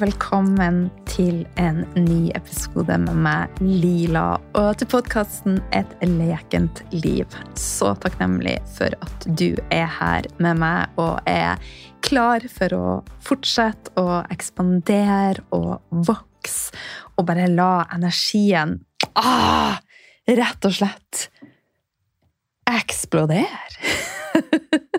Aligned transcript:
velkommen 0.00 0.88
til 1.06 1.44
en 1.60 1.84
ny 1.94 2.32
episode 2.34 2.96
med 2.98 3.18
meg, 3.22 3.60
Lila, 3.62 4.40
og 4.58 4.78
til 4.80 4.88
podkasten 4.90 5.60
Et 5.76 5.92
lekent 6.02 6.80
liv. 6.90 7.30
Så 7.54 7.92
takknemlig 8.02 8.56
for 8.74 8.90
at 9.04 9.26
du 9.38 9.54
er 9.70 9.86
her 9.86 10.26
med 10.42 10.58
meg 10.58 10.98
og 10.98 11.20
er 11.30 11.62
klar 12.02 12.42
for 12.50 12.74
å 12.74 12.88
fortsette 13.22 13.94
å 14.00 14.24
ekspandere 14.34 15.46
og 15.54 15.78
vokse, 16.10 16.74
og 17.14 17.28
bare 17.30 17.46
la 17.52 17.86
energien 17.94 18.80
ah, 19.14 19.78
rett 20.26 20.66
og 20.66 20.74
slett 20.74 21.28
eksplodere. 22.66 23.46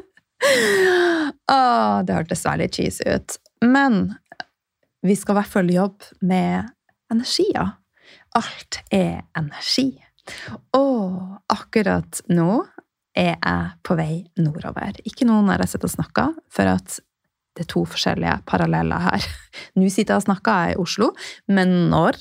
ah, 1.51 1.99
det 2.05 2.21
hørtes 2.21 2.47
veldig 2.47 2.71
cheesy 2.71 3.09
ut. 3.11 3.41
Men 3.65 4.15
vi 5.05 5.15
skal 5.17 5.35
i 5.35 5.39
hvert 5.39 5.53
fall 5.53 5.71
jobbe 5.73 6.11
med 6.25 6.69
energier. 7.13 7.75
Alt 8.35 8.81
er 8.93 9.25
energi. 9.37 9.89
Og 10.73 11.37
akkurat 11.53 12.21
nå 12.33 12.63
er 13.15 13.35
jeg 13.35 13.67
på 13.85 13.95
vei 13.97 14.25
nordover. 14.41 14.97
Ikke 15.07 15.27
nå 15.27 15.39
når 15.45 15.63
jeg 15.63 15.75
sitter 15.75 15.91
og 15.91 15.95
snakker, 15.95 16.33
for 16.51 16.71
at 16.75 16.97
det 17.55 17.63
er 17.63 17.71
to 17.71 17.85
forskjellige 17.87 18.41
paralleller 18.49 18.99
her. 18.99 19.27
Nå 19.79 19.87
sitter 19.87 20.17
jeg 20.17 20.19
og 20.19 20.25
snakker 20.25 20.73
i 20.73 20.79
Oslo, 20.81 21.13
men 21.47 21.69
når 21.93 22.17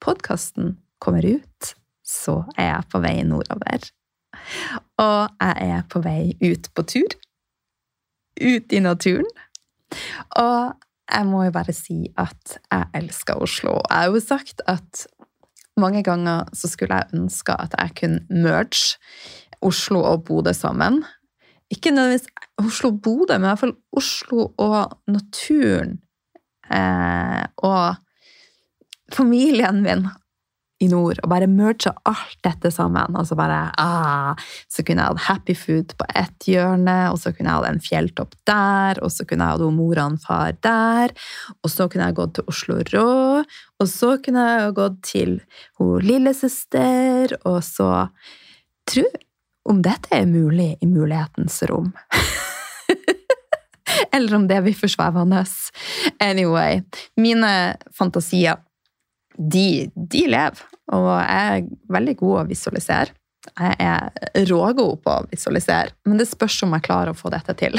podkasten 0.00 0.78
kommer 1.04 1.26
ut, 1.26 1.74
så 2.00 2.38
er 2.56 2.70
jeg 2.70 2.88
på 2.88 3.02
vei 3.04 3.18
nordover. 3.28 3.90
Og 5.04 5.42
jeg 5.42 5.68
er 5.76 5.84
på 5.92 6.00
vei 6.04 6.32
ut 6.40 6.70
på 6.72 6.86
tur. 6.88 7.16
Ut 8.40 8.72
i 8.72 8.80
naturen. 8.80 9.28
Og 10.40 10.72
jeg 11.10 11.26
må 11.26 11.44
jo 11.44 11.54
bare 11.54 11.74
si 11.74 12.04
at 12.18 12.58
jeg 12.70 12.86
elsker 12.94 13.40
Oslo. 13.42 13.78
Jeg 13.90 13.96
har 13.96 14.10
jo 14.10 14.20
sagt 14.20 14.62
at 14.66 15.06
mange 15.80 16.02
ganger 16.02 16.50
så 16.54 16.68
skulle 16.68 16.96
jeg 16.96 17.20
ønske 17.20 17.56
at 17.56 17.74
jeg 17.78 17.94
kunne 18.00 18.42
merge 18.42 18.98
Oslo 19.62 20.02
og 20.02 20.24
Bodø 20.24 20.52
sammen. 20.52 21.02
Ikke 21.70 21.90
nødvendigvis 21.90 22.28
Oslo 22.58 22.88
og 22.88 23.02
Bodø, 23.02 23.38
men 23.38 23.44
i 23.44 23.50
hvert 23.50 23.58
fall 23.58 23.76
Oslo 23.92 24.46
og 24.58 24.98
naturen. 25.08 26.00
Eh, 26.70 27.44
og 27.56 27.94
familien 29.12 29.82
min 29.82 30.06
i 30.80 30.88
nord 30.88 31.20
og 31.20 31.28
bare 31.30 31.48
merge 31.50 31.92
alt 32.08 32.38
dette 32.44 32.70
sammen. 32.72 33.16
Og 33.18 33.28
så 33.28 33.36
bare 33.38 33.60
ah, 33.80 34.38
Så 34.70 34.84
kunne 34.86 35.04
jeg 35.04 35.12
hatt 35.12 35.26
Happy 35.28 35.56
Food 35.56 35.94
på 36.00 36.08
ett 36.16 36.48
hjørne, 36.48 36.98
og 37.12 37.20
så 37.20 37.34
kunne 37.34 37.50
jeg 37.50 37.60
hatt 37.60 37.70
en 37.70 37.82
fjelltopp 37.84 38.36
der, 38.48 39.00
og 39.04 39.12
så 39.12 39.26
kunne 39.28 39.46
jeg 39.46 39.60
hatt 39.60 39.76
mora 39.76 40.08
og 40.10 40.20
far 40.24 40.56
der, 40.64 41.14
og 41.60 41.72
så 41.72 41.88
kunne 41.90 42.08
jeg 42.08 42.18
gått 42.18 42.36
til 42.38 42.50
Oslo 42.50 42.78
Rå, 42.92 43.08
og 43.80 43.88
så 43.88 44.14
kunne 44.24 44.46
jeg 44.48 44.76
gått 44.78 45.00
til 45.06 45.36
hun 45.78 46.00
lillesøster, 46.04 47.36
og 47.44 47.60
så 47.66 47.90
Tro 48.90 49.04
om 49.70 49.82
dette 49.84 50.08
er 50.16 50.24
mulig 50.26 50.72
i 50.82 50.86
mulighetens 50.88 51.60
rom. 51.70 51.92
Eller 54.14 54.34
om 54.34 54.48
det 54.48 54.56
blir 54.64 54.74
for 54.74 54.90
svevende. 54.90 55.44
Anyway, 56.18 56.80
mine 57.20 57.52
fantasier 57.94 58.58
de, 59.36 59.90
de 59.94 60.24
lever. 60.26 60.64
Og 60.96 61.08
jeg 61.22 61.56
er 61.56 61.66
veldig 61.92 62.16
god 62.20 62.36
å 62.40 62.46
visualisere. 62.50 63.16
Jeg 63.50 63.76
er 63.80 64.46
rågod 64.50 65.00
på 65.04 65.12
å 65.14 65.26
visualisere, 65.30 65.94
men 66.04 66.20
det 66.20 66.28
spørs 66.28 66.58
om 66.66 66.74
jeg 66.76 66.84
klarer 66.84 67.14
å 67.14 67.16
få 67.16 67.32
dette 67.32 67.54
til. 67.56 67.78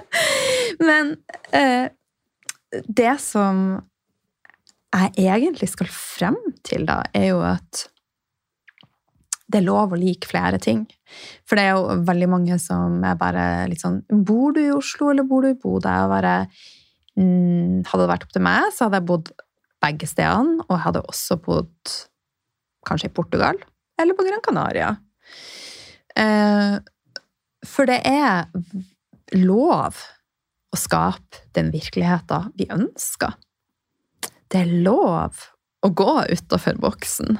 men 0.88 1.14
eh, 1.56 1.90
det 2.88 3.14
som 3.22 3.80
jeg 4.90 5.12
egentlig 5.28 5.68
skal 5.70 5.90
frem 5.92 6.38
til, 6.66 6.86
da, 6.88 7.02
er 7.14 7.30
jo 7.30 7.42
at 7.46 7.84
det 9.50 9.60
er 9.60 9.66
lov 9.66 9.94
å 9.94 9.98
like 9.98 10.28
flere 10.30 10.60
ting. 10.62 10.84
For 11.48 11.58
det 11.58 11.66
er 11.66 11.74
jo 11.74 12.00
veldig 12.06 12.28
mange 12.30 12.58
som 12.62 13.00
er 13.06 13.18
bare 13.18 13.44
litt 13.70 13.82
sånn 13.82 14.00
Bor 14.26 14.54
du 14.54 14.60
i 14.62 14.72
Oslo, 14.74 15.10
eller 15.10 15.26
bor 15.26 15.42
du 15.42 15.50
i 15.50 15.58
Bodø? 15.58 15.94
Mm, 17.18 17.82
hadde 17.90 18.04
det 18.04 18.10
vært 18.12 18.26
opp 18.28 18.34
til 18.36 18.44
meg, 18.46 18.68
så 18.74 18.86
hadde 18.86 19.00
jeg 19.00 19.08
bodd 19.10 19.32
begge 19.82 20.06
stedene, 20.06 20.60
og 20.68 20.76
jeg 20.76 20.84
hadde 20.84 21.02
også 21.10 21.36
bodd 21.42 21.94
kanskje 22.86 23.10
i 23.10 23.14
Portugal 23.14 23.58
eller 24.00 24.16
på 24.16 24.24
Gran 24.26 24.42
Canaria. 24.44 24.94
Eh, 26.16 26.78
for 27.66 27.88
det 27.88 28.00
er 28.08 28.48
lov 29.36 30.00
å 30.70 30.78
skape 30.78 31.44
den 31.56 31.70
virkeligheten 31.74 32.52
vi 32.58 32.68
ønsker. 32.72 33.36
Det 34.50 34.64
er 34.64 34.72
lov 34.86 35.44
å 35.84 35.92
gå 35.94 36.14
utafor 36.30 36.80
boksen. 36.80 37.38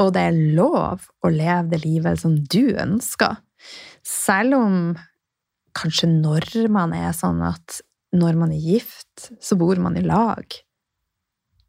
Og 0.00 0.12
det 0.12 0.22
er 0.28 0.38
lov 0.56 1.06
å 1.24 1.32
leve 1.32 1.72
det 1.72 1.82
livet 1.84 2.20
som 2.20 2.36
du 2.36 2.76
ønsker. 2.76 3.38
Selv 4.06 4.58
om 4.58 4.78
kanskje 5.76 6.08
når 6.10 6.68
man 6.72 6.94
er 6.96 7.12
sånn 7.16 7.42
at 7.44 7.80
når 8.16 8.38
man 8.38 8.52
er 8.54 8.62
gift, 8.62 9.30
så 9.42 9.58
bor 9.58 9.80
man 9.82 9.96
i 9.98 10.04
lag. 10.04 10.44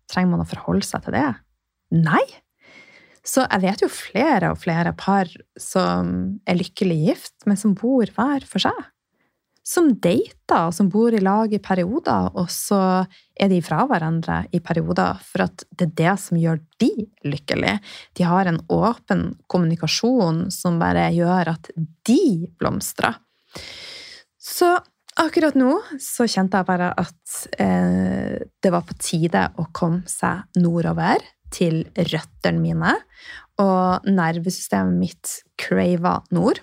Trenger 0.08 0.36
man 0.36 0.44
å 0.44 0.48
forholde 0.48 0.88
seg 0.88 1.04
til 1.04 1.18
det? 1.18 1.30
Nei! 1.96 2.24
Så 3.28 3.44
jeg 3.44 3.64
vet 3.66 3.82
jo 3.84 3.90
flere 3.92 4.54
og 4.54 4.62
flere 4.62 4.94
par 4.96 5.30
som 5.60 6.40
er 6.48 6.60
lykkelig 6.60 7.00
gift, 7.10 7.36
men 7.46 7.60
som 7.60 7.76
bor 7.76 8.08
hver 8.16 8.46
for 8.48 8.64
seg. 8.64 8.78
Som 9.68 9.90
dater, 10.00 10.70
som 10.72 10.88
bor 10.88 11.12
i 11.12 11.20
lag 11.20 11.52
i 11.52 11.60
perioder, 11.60 12.30
og 12.40 12.48
så 12.54 12.80
er 13.36 13.50
de 13.52 13.60
fra 13.66 13.82
hverandre 13.90 14.46
i 14.56 14.62
perioder 14.64 15.20
for 15.28 15.44
at 15.44 15.66
det 15.76 15.90
er 15.90 15.96
det 16.00 16.14
som 16.24 16.40
gjør 16.40 16.62
de 16.80 16.92
lykkelige. 17.28 17.82
De 18.16 18.28
har 18.30 18.48
en 18.48 18.62
åpen 18.72 19.34
kommunikasjon 19.52 20.46
som 20.56 20.80
bare 20.80 21.10
gjør 21.18 21.52
at 21.58 21.68
de 22.08 22.48
blomstrer. 22.56 23.20
Så 24.40 24.72
akkurat 25.20 25.58
nå 25.60 25.74
så 26.00 26.30
kjente 26.32 26.62
jeg 26.62 26.70
bare 26.70 26.94
at 26.96 27.40
eh, 27.60 28.38
det 28.64 28.72
var 28.72 28.88
på 28.88 28.96
tide 29.04 29.50
å 29.60 29.68
komme 29.76 30.08
seg 30.08 30.48
nordover 30.64 31.20
til 31.54 31.84
røttene 31.96 32.62
mine. 32.62 32.96
Og 33.62 34.06
nervesystemet 34.06 35.00
mitt 35.00 35.38
crava 35.60 36.20
nord. 36.32 36.62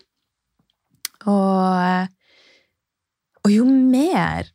Og, 1.25 2.11
og 3.45 3.51
jo 3.51 3.65
mer 3.67 4.51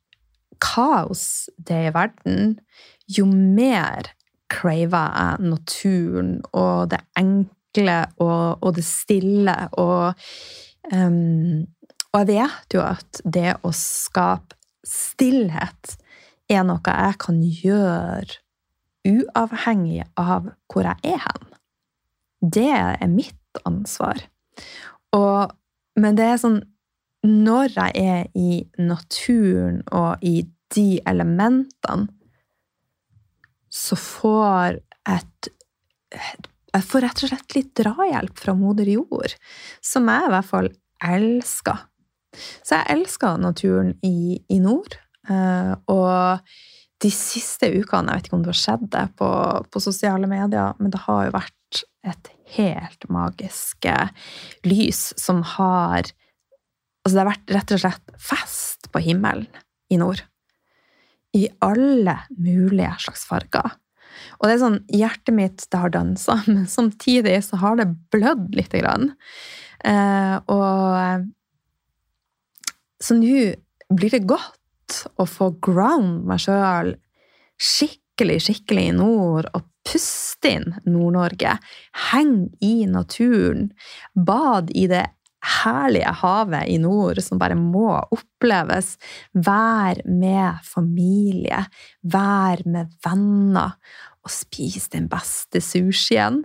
kaos 0.62 1.50
det 1.58 1.76
er 1.76 1.90
i 1.90 1.96
verden, 1.96 2.56
jo 3.10 3.26
mer 3.30 4.12
crava 4.50 5.06
jeg 5.14 5.50
naturen 5.54 6.38
og 6.52 6.90
det 6.92 7.00
enkle 7.18 8.00
og, 8.18 8.64
og 8.66 8.76
det 8.78 8.86
stille 8.86 9.56
og 9.78 10.14
um, 10.94 11.66
og 12.10 12.24
jeg 12.24 12.30
vet 12.32 12.74
jo 12.74 12.82
at 12.82 13.22
det 13.22 13.52
å 13.62 13.72
skape 13.76 14.58
stillhet 14.88 15.98
er 16.50 16.64
noe 16.66 16.82
jeg 16.82 17.18
kan 17.22 17.42
gjøre 17.44 18.40
uavhengig 19.10 20.04
av 20.20 20.52
hvor 20.72 20.88
jeg 20.88 21.14
er 21.16 21.24
hen. 21.26 21.48
Det 22.40 22.70
er 22.72 23.12
mitt 23.12 23.62
ansvar. 23.68 24.22
Og, 25.16 25.52
men 26.00 26.20
det 26.20 26.28
er 26.28 26.38
sånn 26.42 26.62
Når 27.26 27.74
jeg 27.76 27.92
er 28.00 28.28
i 28.38 28.62
naturen 28.80 29.82
og 29.92 30.22
i 30.24 30.46
de 30.72 31.02
elementene, 31.04 32.08
så 33.68 33.98
får 34.00 34.80
et 35.10 35.50
jeg 36.70 36.86
får 36.86 37.04
rett 37.04 37.24
og 37.26 37.32
slett 37.32 37.56
litt 37.58 37.72
drahjelp 37.76 38.40
fra 38.40 38.54
moder 38.56 38.88
jord, 38.88 39.34
som 39.82 40.08
jeg 40.08 40.28
i 40.28 40.32
hvert 40.34 40.48
fall 40.48 40.70
elsker. 41.10 41.86
Så 42.64 42.78
jeg 42.78 42.94
elsker 42.94 43.40
naturen 43.42 43.96
i, 44.06 44.40
i 44.48 44.60
nord. 44.62 44.96
Uh, 45.30 45.76
og 45.90 46.46
de 47.00 47.12
siste 47.14 47.70
ukene, 47.72 48.12
jeg 48.12 48.20
vet 48.20 48.28
ikke 48.28 48.38
om 48.38 48.44
det 48.44 48.52
har 48.52 48.60
skjedd 48.60 48.86
det 48.92 49.06
på, 49.20 49.30
på, 49.72 49.82
sosiale 49.84 50.28
medier, 50.28 50.76
men 50.80 50.92
det 50.92 51.04
har 51.06 51.28
jo 51.28 51.36
vært 51.38 51.84
et 52.10 52.32
helt 52.56 53.06
magisk 53.12 53.86
eh, 53.88 54.10
lys 54.68 55.10
som 55.20 55.44
har 55.58 56.12
Altså, 57.00 57.16
det 57.16 57.22
har 57.22 57.30
vært 57.30 57.52
rett 57.56 57.72
og 57.72 57.80
slett 57.80 58.10
fest 58.20 58.90
på 58.92 59.00
himmelen 59.02 59.46
i 59.90 59.98
nord. 59.98 60.20
I 61.32 61.46
alle 61.64 62.18
mulige 62.36 62.92
slags 63.06 63.24
farger. 63.26 63.72
Og 64.38 64.44
det 64.46 64.52
er 64.52 64.62
sånn 64.62 64.78
Hjertet 64.92 65.34
mitt 65.34 65.64
det 65.72 65.80
har 65.80 65.94
dansa, 65.96 66.36
men 66.52 66.68
samtidig 66.70 67.38
så 67.48 67.62
har 67.64 67.80
det 67.80 67.88
blødd 68.14 68.52
lite 68.60 68.84
grann. 68.84 69.14
Eh, 69.88 70.36
og 70.52 71.26
Så 73.00 73.16
nå 73.16 73.56
blir 73.96 74.12
det 74.12 74.28
godt 74.28 74.59
å 75.20 75.26
få 75.30 75.52
ground 75.64 76.26
meg 76.30 76.44
sjøl 76.46 76.96
skikkelig, 77.60 78.40
skikkelig 78.48 78.88
i 78.90 78.96
nord 78.96 79.50
og 79.54 79.68
puste 79.88 80.52
inn 80.56 80.74
Nord-Norge. 80.88 81.56
Heng 82.12 82.50
i 82.64 82.86
naturen. 82.90 83.70
Bad 84.16 84.72
i 84.78 84.88
det 84.92 85.06
herlige 85.40 86.12
havet 86.22 86.68
i 86.68 86.78
nord 86.82 87.22
som 87.24 87.40
bare 87.40 87.58
må 87.60 87.92
oppleves. 88.12 88.96
Vær 89.34 90.02
med 90.08 90.60
familie, 90.68 91.64
vær 92.04 92.64
med 92.68 92.92
venner, 93.06 93.78
og 94.20 94.34
spis 94.34 94.90
den 94.94 95.08
beste 95.12 95.62
sushien. 95.64 96.44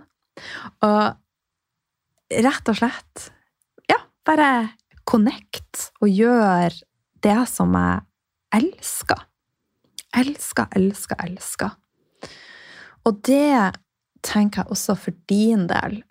Og 0.85 2.39
rett 2.45 2.71
og 2.71 2.79
slett 2.79 3.29
ja, 3.91 3.99
bare 4.25 4.71
connect 5.07 5.89
og 6.01 6.09
gjør 6.09 6.73
det 7.25 7.39
som 7.51 7.75
jeg 7.77 8.03
elsker. 8.55 9.25
Elsker, 10.15 10.67
elsker, 10.75 11.19
elsker. 11.27 11.75
Og 13.05 13.19
det 13.27 13.75
tenker 14.25 14.63
jeg 14.63 14.73
også 14.73 14.95
for 14.97 15.17
din 15.29 15.67
del. 15.69 16.01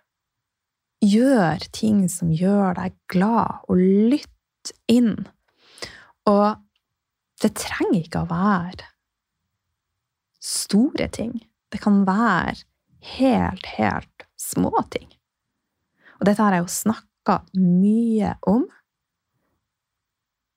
Gjør 1.05 1.65
ting 1.75 2.05
som 2.09 2.33
gjør 2.33 2.77
deg 2.79 2.95
glad, 3.13 3.65
og 3.69 3.81
lytt 3.81 4.73
inn. 4.89 5.27
Og 6.29 6.61
det 7.43 7.53
trenger 7.61 8.01
ikke 8.01 8.23
å 8.25 8.31
være 8.31 8.93
store 10.45 11.09
ting. 11.13 11.35
Det 11.73 11.81
kan 11.83 12.05
være 12.07 12.63
helt, 13.17 13.67
helt 13.77 14.27
små 14.41 14.73
ting. 14.93 15.09
Og 16.21 16.29
dette 16.29 16.41
har 16.41 16.55
jeg 16.55 16.65
jo 16.65 16.73
snakka 16.73 17.41
mye 17.59 18.37
om. 18.49 18.65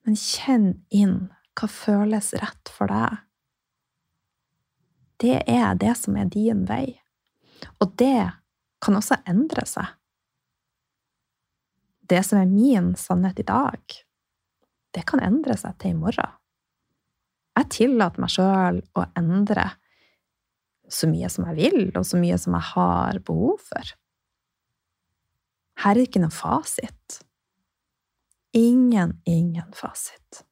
Men 0.06 0.20
kjenn 0.20 0.70
inn 0.94 1.18
hva 1.58 1.70
føles 1.72 2.34
rett 2.38 2.72
for 2.74 2.92
deg. 2.92 3.24
Det 5.18 5.40
er 5.50 5.78
det 5.82 5.96
som 5.98 6.18
er 6.20 6.30
din 6.30 6.66
vei. 6.70 7.00
Og 7.82 7.96
det 7.98 8.30
kan 8.84 8.98
også 9.00 9.18
endre 9.30 9.66
seg. 9.66 9.96
Det 12.08 12.22
som 12.24 12.40
er 12.40 12.52
min 12.52 12.94
sannhet 12.96 13.42
i 13.42 13.48
dag, 13.48 13.82
det 14.96 15.04
kan 15.10 15.22
endre 15.24 15.58
seg 15.60 15.76
til 15.82 15.96
i 15.96 15.98
morgen. 15.98 16.36
Jeg 17.58 17.72
tillater 17.74 18.22
meg 18.22 18.32
sjøl 18.32 18.82
å 18.96 19.08
endre 19.18 19.66
så 20.88 21.10
mye 21.10 21.28
som 21.34 21.50
jeg 21.50 21.58
vil, 21.58 21.90
og 21.98 22.06
så 22.08 22.20
mye 22.22 22.38
som 22.40 22.56
jeg 22.56 22.70
har 22.70 23.20
behov 23.28 23.58
for. 23.66 23.96
Her 25.84 25.98
er 25.98 26.06
ikke 26.06 26.22
noen 26.24 26.34
fasit. 26.34 27.20
Ingen, 28.56 29.18
ingen 29.28 29.74
fasit. 29.76 30.47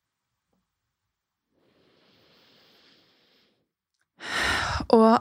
Og 4.93 5.19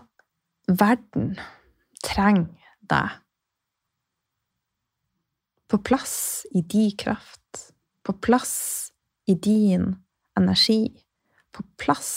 verden 0.69 1.35
trenger 2.05 2.75
deg. 2.91 3.21
På 5.69 5.81
plass 5.83 6.47
i 6.55 6.63
din 6.63 6.93
kraft, 7.01 7.73
på 8.05 8.13
plass 8.13 8.93
i 9.27 9.35
din 9.35 9.95
energi, 10.39 10.93
på 11.51 11.65
plass 11.81 12.13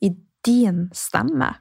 i 0.00 0.10
din 0.44 0.88
stemme. 0.92 1.52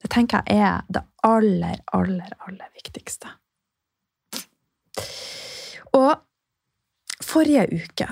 Det 0.00 0.08
tenker 0.14 0.46
jeg 0.48 0.62
er 0.64 0.86
det 0.88 1.02
aller, 1.26 1.82
aller, 1.92 2.32
aller 2.46 2.70
viktigste. 2.72 3.34
Og 5.92 6.14
forrige 7.20 7.66
uke 7.74 8.06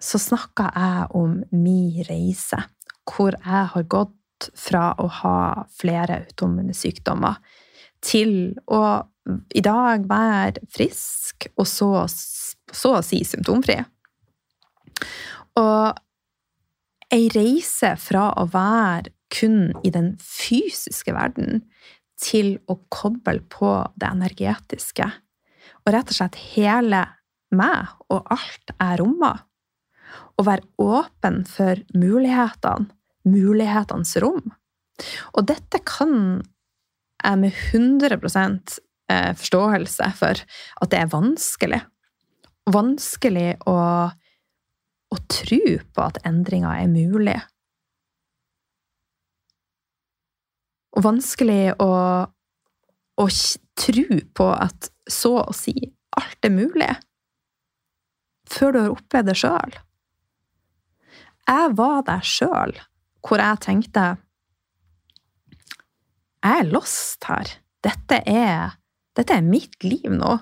så 0.00 0.20
snakka 0.20 0.70
jeg 0.74 1.08
om 1.18 1.40
min 1.52 2.04
reise 2.08 2.62
hvor 3.10 3.34
jeg 3.36 3.70
har 3.74 3.88
gått 3.90 4.50
fra 4.56 4.90
å 5.00 5.08
ha 5.20 5.38
flere 5.76 6.22
autoimmune 6.22 6.74
sykdommer 6.76 7.40
til 8.04 8.54
å 8.72 8.82
i 9.52 9.62
dag 9.62 10.06
være 10.08 10.64
frisk 10.72 11.50
og 11.56 11.66
så, 11.68 11.90
så 12.08 12.94
å 12.96 13.02
si 13.04 13.20
symptomfri. 13.28 13.76
Og 15.60 16.00
ei 17.12 17.26
reise 17.34 17.94
fra 18.00 18.30
å 18.38 18.46
være 18.50 19.12
kun 19.30 19.70
i 19.86 19.92
den 19.94 20.14
fysiske 20.22 21.14
verden 21.14 21.62
til 22.20 22.56
å 22.70 22.78
koble 22.92 23.42
på 23.52 23.72
det 24.00 24.10
energetiske. 24.10 25.06
Og 25.84 25.94
rett 25.94 26.10
og 26.12 26.18
slett 26.18 26.40
hele 26.54 27.04
meg 27.54 27.94
og 28.12 28.28
alt 28.30 28.74
jeg 28.74 29.00
rommer. 29.00 29.44
Å 30.40 30.46
være 30.46 30.64
åpen 30.80 31.42
for 31.44 31.82
mulighetene 31.92 32.88
mulighetenes 33.28 34.16
rom. 34.22 34.52
Og 35.36 35.46
dette 35.48 35.80
kan 35.86 36.40
jeg 37.20 37.40
med 37.40 37.56
100 37.72 38.16
eh, 39.12 39.32
forståelse 39.36 40.10
for 40.16 40.40
at 40.40 40.92
det 40.92 41.00
er 41.02 41.12
vanskelig. 41.12 41.80
Vanskelig 42.70 43.58
å, 43.68 43.76
å 45.10 45.20
tro 45.32 45.62
på 45.92 46.04
at 46.04 46.20
endringer 46.28 46.84
er 46.84 46.92
mulig. 46.92 47.38
Og 50.96 51.04
vanskelig 51.06 51.76
å, 51.80 51.92
å 53.20 53.26
tro 53.78 54.20
på 54.36 54.48
at 54.52 54.90
så 55.10 55.36
å 55.42 55.54
si 55.56 55.74
alt 56.18 56.44
er 56.44 56.52
mulig, 56.52 56.90
før 58.50 58.74
du 58.74 58.80
har 58.80 58.92
opplevd 58.96 59.30
det 59.30 59.38
sjøl. 59.38 59.78
Jeg 61.50 61.72
var 61.78 62.04
der 62.06 62.22
sjøl 62.22 62.76
hvor 63.26 63.42
jeg 63.42 63.60
tenkte 63.64 64.04
Jeg 66.40 66.62
er 66.62 66.68
lost 66.70 67.26
her. 67.28 67.50
Dette 67.84 68.20
er, 68.28 68.76
dette 69.16 69.34
er 69.36 69.44
mitt 69.44 69.76
liv 69.84 70.08
nå. 70.14 70.38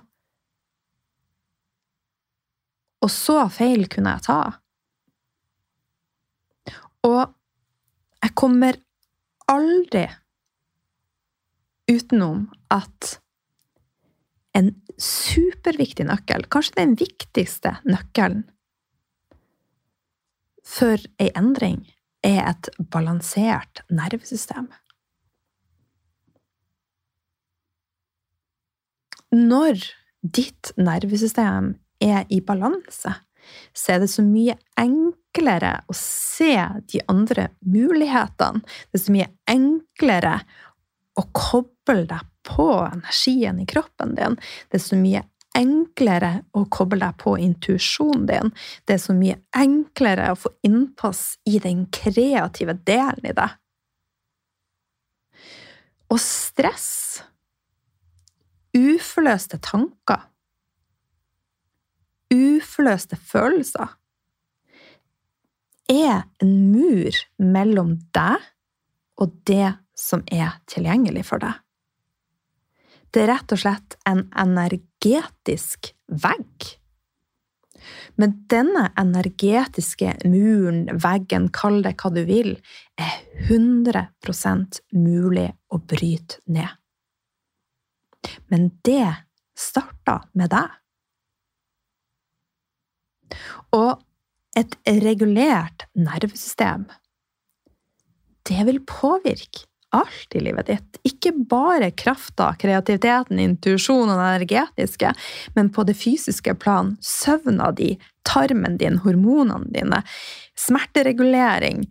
Og 3.03 3.11
så 3.11 3.41
feil 3.51 3.89
kunne 3.91 4.13
jeg 4.15 4.25
ta. 4.29 4.39
Og 7.09 7.21
jeg 8.23 8.35
kommer 8.39 8.79
aldri 9.51 10.05
utenom 11.91 12.47
at 12.75 13.17
en 14.59 14.71
superviktig 14.99 16.07
nøkkel, 16.07 16.47
kanskje 16.51 16.79
den 16.79 16.95
viktigste 16.99 17.79
nøkkelen 17.87 18.45
for 20.69 21.01
ei 21.21 21.31
endring, 21.39 21.81
er 22.25 22.43
et 22.51 22.69
balansert 22.93 23.83
nervesystem. 23.89 24.69
Når 29.33 29.81
ditt 30.23 30.73
nervesystem 30.81 31.75
er 32.05 32.25
i 32.33 32.41
balanse, 32.45 33.15
så 33.77 33.95
er 33.95 34.03
det 34.03 34.11
så 34.13 34.25
mye 34.25 34.57
enklere 34.81 35.79
å 35.89 35.97
se 35.97 36.55
de 36.91 37.01
andre 37.09 37.49
mulighetene. 37.65 38.65
Det 38.89 39.01
er 39.01 39.05
så 39.05 39.15
mye 39.15 39.31
enklere 39.49 40.35
å 41.19 41.25
koble 41.35 42.05
deg 42.09 42.29
på 42.49 42.69
energien 42.87 43.61
i 43.61 43.69
kroppen 43.69 44.15
din. 44.19 44.37
Det 44.69 44.81
er 44.81 44.85
så 44.85 44.99
mye 45.01 45.25
enklere 45.59 46.33
å 46.57 46.65
koble 46.71 47.03
deg 47.03 47.17
på 47.21 47.35
intuisjonen 47.43 48.27
din. 48.29 48.53
Det 48.87 48.97
er 48.97 49.03
så 49.03 49.17
mye 49.17 49.39
enklere 49.57 50.31
å 50.33 50.39
få 50.39 50.53
innpass 50.67 51.39
i 51.49 51.59
den 51.63 51.87
kreative 51.95 52.77
delen 52.87 53.29
i 53.29 53.35
deg. 53.37 53.57
Og 56.09 56.21
stress, 56.23 57.21
uforløste 58.77 59.59
tanker, 59.61 60.25
uforløste 62.33 63.19
følelser, 63.21 63.93
er 65.89 66.27
en 66.45 66.55
mur 66.73 67.17
mellom 67.41 67.95
deg 68.17 68.45
og 69.19 69.33
det 69.49 69.73
som 69.99 70.23
er 70.31 70.61
tilgjengelig 70.69 71.25
for 71.29 71.43
deg. 71.43 71.57
Det 73.09 73.25
er 73.25 73.31
rett 73.33 73.55
og 73.55 73.61
slett 73.63 73.97
en 74.09 74.27
energetisk 75.05 75.95
vegg. 76.09 76.79
Men 78.17 78.47
denne 78.51 78.91
energetiske 78.99 80.17
muren, 80.25 80.89
veggen, 80.99 81.49
kall 81.55 81.83
det 81.83 81.95
hva 82.01 82.11
du 82.11 82.25
vil, 82.27 82.59
er 82.99 83.23
100% 83.49 84.81
mulig 84.93 85.53
å 85.71 85.79
bryte 85.79 86.41
ned. 86.47 86.69
Men 88.51 88.71
det 88.85 89.25
starta 89.57 90.25
med 90.35 90.51
deg. 90.51 90.69
Og 93.73 94.03
et 94.57 94.75
regulert 95.05 95.87
nervesystem, 95.95 96.89
det 98.49 98.65
vil 98.67 98.81
påvirke 98.83 99.68
alt 99.97 100.35
i 100.35 100.43
livet 100.43 100.67
ditt. 100.67 100.99
Ikke 101.07 101.33
bare 101.33 101.91
krafta, 101.91 102.53
kreativiteten, 102.61 103.41
intuisjonen 103.41 104.15
og 104.15 104.21
det 104.21 104.29
energetiske, 104.29 105.13
men 105.57 105.71
på 105.75 105.85
det 105.89 105.97
fysiske 105.99 106.55
plan. 106.61 106.97
Søvna 107.05 107.71
di, 107.77 107.95
tarmen 108.29 108.77
din, 108.81 109.01
hormonene 109.05 109.71
dine, 109.75 110.03
smerteregulering, 110.59 111.87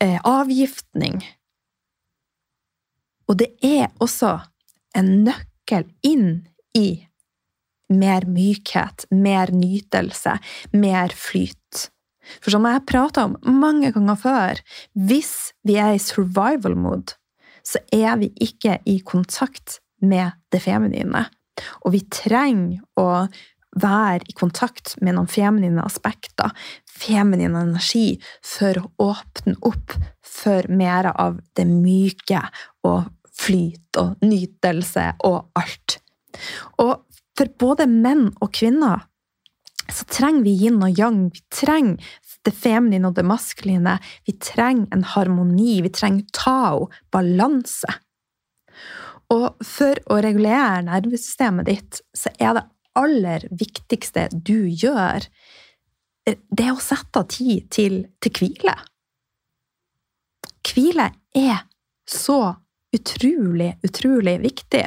eh, 0.00 0.18
avgiftning. 0.24 1.22
Og 3.28 3.38
det 3.40 3.52
er 3.64 3.88
også 4.02 4.40
en 4.98 5.24
nøkkel 5.24 5.88
inn 6.04 6.44
i 6.76 7.06
mer 7.92 8.26
mykhet, 8.28 9.06
mer 9.10 9.52
nytelse, 9.52 10.38
mer 10.72 11.12
flyt. 11.16 11.61
For 12.42 12.54
som 12.54 12.66
jeg 12.66 12.78
har 12.78 12.86
prata 12.88 13.26
om 13.26 13.36
mange 13.60 13.92
ganger 13.94 14.18
før, 14.18 14.62
hvis 14.94 15.52
vi 15.66 15.78
er 15.80 15.96
i 15.96 16.02
survival 16.02 16.76
mode, 16.78 17.16
så 17.66 17.82
er 17.94 18.18
vi 18.20 18.32
ikke 18.42 18.78
i 18.90 18.98
kontakt 19.06 19.78
med 20.02 20.34
det 20.52 20.62
feminine. 20.64 21.26
Og 21.86 21.94
vi 21.94 22.02
trenger 22.10 22.80
å 22.98 23.26
være 23.78 24.26
i 24.28 24.34
kontakt 24.36 24.96
med 25.00 25.16
noen 25.16 25.30
feminine 25.30 25.84
aspekter, 25.84 26.52
feminin 26.88 27.56
energi, 27.56 28.18
for 28.44 28.78
å 28.82 29.12
åpne 29.12 29.56
opp 29.64 29.96
for 30.26 30.68
mer 30.68 31.12
av 31.12 31.38
det 31.56 31.66
myke 31.68 32.42
og 32.88 33.08
flyt 33.32 34.00
og 34.00 34.20
nytelse 34.24 35.06
og 35.28 35.48
alt. 35.58 35.98
Og 36.82 37.00
for 37.38 37.52
både 37.60 37.88
menn 37.88 38.28
og 38.42 38.52
kvinner 38.54 39.06
så 39.94 40.06
trenger 40.10 40.46
vi 40.46 40.56
yin 40.64 40.82
og 40.82 40.98
yang. 40.98 41.24
Vi 41.34 41.42
trenger 41.52 42.12
det 42.42 42.54
feminine 42.58 43.10
og 43.10 43.16
det 43.18 43.26
maskuline. 43.26 43.98
Vi 44.26 44.34
trenger 44.42 44.88
en 44.94 45.04
harmoni. 45.14 45.80
Vi 45.84 45.92
trenger 45.94 46.26
tao, 46.36 46.88
balanse. 47.14 47.90
Og 49.32 49.64
for 49.64 49.98
å 50.12 50.20
regulere 50.24 50.82
nervesystemet 50.88 51.68
ditt, 51.68 52.00
så 52.16 52.32
er 52.38 52.58
det 52.58 52.66
aller 52.98 53.46
viktigste 53.56 54.28
du 54.34 54.68
gjør, 54.68 55.24
det 56.26 56.64
er 56.66 56.74
å 56.74 56.82
sette 56.82 57.22
av 57.22 57.30
tid 57.32 57.70
til, 57.72 58.02
til 58.22 58.34
hvile. 58.36 58.74
Hvile 60.62 61.08
er 61.34 61.64
så 62.06 62.54
utrolig, 62.92 63.72
utrolig 63.86 64.36
viktig. 64.42 64.84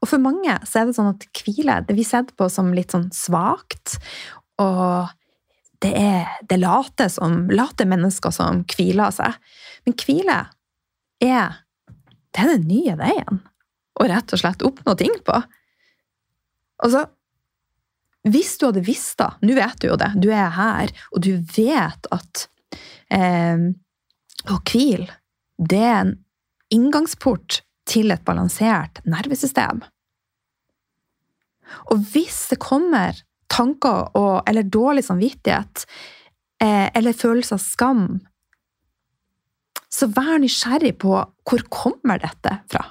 Og 0.00 0.08
for 0.08 0.22
mange 0.22 0.56
så 0.66 0.80
er 0.80 0.88
det 0.88 0.96
sånn 0.96 1.12
at 1.12 1.26
hvile 1.36 1.78
det 1.86 1.96
blir 1.96 2.08
sett 2.08 2.32
på 2.38 2.48
som 2.50 2.72
litt 2.74 2.94
sånn 2.94 3.10
svakt. 3.14 3.98
Og 4.60 5.08
det 5.82 5.92
er 5.98 6.36
det 6.48 6.60
late, 6.60 7.08
som, 7.10 7.46
late 7.50 7.86
mennesker 7.88 8.34
som 8.34 8.62
hviler 8.70 9.14
seg. 9.14 9.38
Men 9.86 9.96
hvile 9.98 10.38
er 11.22 11.58
det 12.32 12.40
er 12.40 12.54
den 12.54 12.68
nye 12.68 12.94
veien 12.96 13.42
å 14.00 14.06
rett 14.08 14.32
og 14.32 14.40
slett 14.40 14.64
oppnå 14.64 14.94
ting 14.96 15.12
på. 15.26 15.36
Altså, 16.82 17.04
hvis 18.28 18.54
du 18.58 18.68
hadde 18.68 18.84
visst 18.86 19.18
da, 19.20 19.32
nå 19.44 19.56
vet 19.58 19.82
du 19.82 19.90
jo 19.90 19.98
det, 20.00 20.12
du 20.22 20.30
er 20.32 20.54
her, 20.56 20.92
og 21.12 21.24
du 21.26 21.34
vet 21.56 22.08
at 22.14 22.46
eh, 23.12 23.68
å 24.48 24.58
hvile, 24.70 25.10
det 25.58 25.82
er 25.82 25.98
en 26.06 26.14
inngangsport 26.72 27.60
til 27.88 28.14
et 28.14 28.24
balansert 28.24 29.02
nervesystem. 29.04 29.82
Og 31.92 32.06
hvis 32.14 32.46
det 32.52 32.60
kommer 32.62 33.20
tanker 33.52 34.10
og, 34.18 34.42
eller 34.48 34.66
dårlig 34.66 35.04
samvittighet 35.06 35.84
eh, 36.62 36.88
eller 36.96 37.16
følelse 37.16 37.58
av 37.58 37.62
skam, 37.62 38.06
så 39.92 40.08
vær 40.08 40.38
nysgjerrig 40.40 40.94
på 41.02 41.12
hvor 41.20 41.64
kommer 41.72 42.20
dette 42.22 42.56
fra. 42.72 42.86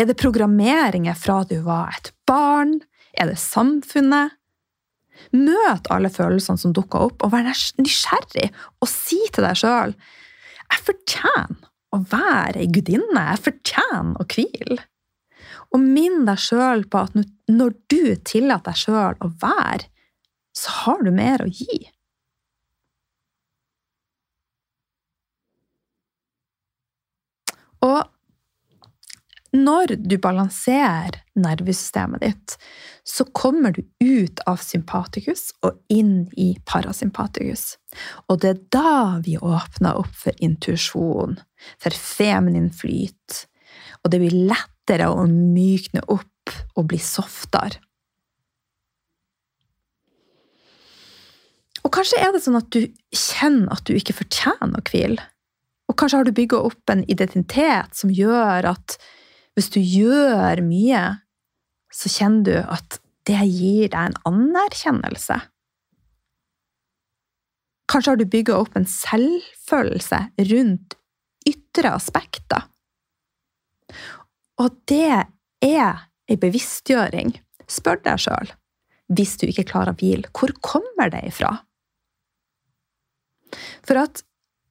Er 0.00 0.08
det 0.08 0.16
programmeringer 0.20 1.18
fra 1.18 1.42
du 1.44 1.58
var 1.66 1.92
et 1.98 2.12
barn? 2.28 2.78
Er 3.12 3.28
det 3.28 3.40
samfunnet? 3.42 4.38
Møt 5.36 5.90
alle 5.92 6.08
følelsene 6.08 6.56
som 6.62 6.72
dukker 6.72 7.10
opp, 7.10 7.26
og 7.26 7.34
vær 7.34 7.44
nysgjerrig, 7.44 8.48
og 8.80 8.88
si 8.88 9.20
til 9.34 9.44
deg 9.44 9.58
sjøl 9.60 9.92
jeg 10.70 10.84
fortjener 10.86 11.68
å 11.90 11.98
være 12.12 12.62
ei 12.62 12.70
gudinne. 12.70 13.24
Jeg 13.32 13.42
fortjener 13.48 14.20
å 14.22 14.26
hvile. 14.30 14.84
Og 15.70 15.82
minn 15.82 16.24
deg 16.26 16.40
sjøl 16.42 16.84
på 16.90 17.04
at 17.06 17.16
når 17.50 17.74
du 17.92 18.02
tillater 18.26 18.72
deg 18.72 18.80
sjøl 18.80 19.18
å 19.22 19.32
være, 19.42 19.86
så 20.56 20.76
har 20.82 21.04
du 21.06 21.12
mer 21.14 21.44
å 21.44 21.50
gi. 21.50 21.84
Og 27.86 28.02
når 29.56 29.96
du 30.06 30.14
balanserer 30.22 31.16
nervesystemet 31.40 32.22
ditt, 32.22 32.54
så 33.02 33.24
kommer 33.34 33.74
du 33.74 33.82
ut 33.98 34.42
av 34.46 34.60
sympatikus 34.62 35.48
og 35.66 35.80
inn 35.90 36.28
i 36.38 36.52
parasympatikus. 36.68 37.74
Og 38.30 38.42
det 38.44 38.52
er 38.52 38.60
da 38.76 38.92
vi 39.24 39.34
åpner 39.40 39.98
opp 39.98 40.12
for 40.22 40.36
intuisjon, 40.38 41.40
for 41.82 41.90
feminin 41.96 42.70
flyt. 42.70 43.46
Og 44.04 44.12
det 44.12 44.22
blir 44.22 44.38
lettere 44.90 45.06
å 45.06 45.26
mykne 45.28 46.02
opp 46.10 46.50
og 46.74 46.88
bli 46.90 46.98
softere. 46.98 47.78
Og 51.80 51.92
kanskje 51.94 52.18
er 52.20 52.34
det 52.34 52.42
sånn 52.44 52.58
at 52.58 52.68
du 52.74 52.90
kjenner 53.14 53.70
at 53.72 53.86
du 53.86 53.94
ikke 53.96 54.18
fortjener 54.18 54.76
å 54.76 54.84
hvile. 54.84 55.22
Og 55.88 55.96
kanskje 55.98 56.18
har 56.20 56.26
du 56.26 56.34
bygga 56.36 56.58
opp 56.68 56.90
en 56.92 57.04
identitet 57.10 57.96
som 57.96 58.12
gjør 58.12 58.68
at 58.74 58.98
hvis 59.56 59.70
du 59.72 59.80
gjør 59.80 60.60
mye, 60.62 61.00
så 61.90 62.10
kjenner 62.12 62.44
du 62.46 62.58
at 62.60 63.00
det 63.26 63.40
gir 63.48 63.90
deg 63.90 64.10
en 64.10 64.18
anerkjennelse. 64.28 65.38
Kanskje 67.90 68.12
har 68.12 68.20
du 68.20 68.28
bygga 68.30 68.60
opp 68.60 68.76
en 68.78 68.86
selvfølelse 68.86 70.20
rundt 70.52 70.94
ytre 71.48 71.96
aspekter. 71.96 72.68
Og 74.60 74.76
det 74.90 75.24
er 75.64 76.06
ei 76.30 76.36
bevisstgjøring. 76.40 77.32
Spør 77.70 78.00
deg 78.04 78.20
sjøl, 78.20 78.52
hvis 79.14 79.36
du 79.40 79.46
ikke 79.48 79.68
klarer 79.70 79.94
å 79.94 79.98
hvile, 80.00 80.30
hvor 80.34 80.52
kommer 80.64 81.12
det 81.12 81.22
ifra? 81.30 81.52
For 83.86 83.98
at 84.02 84.22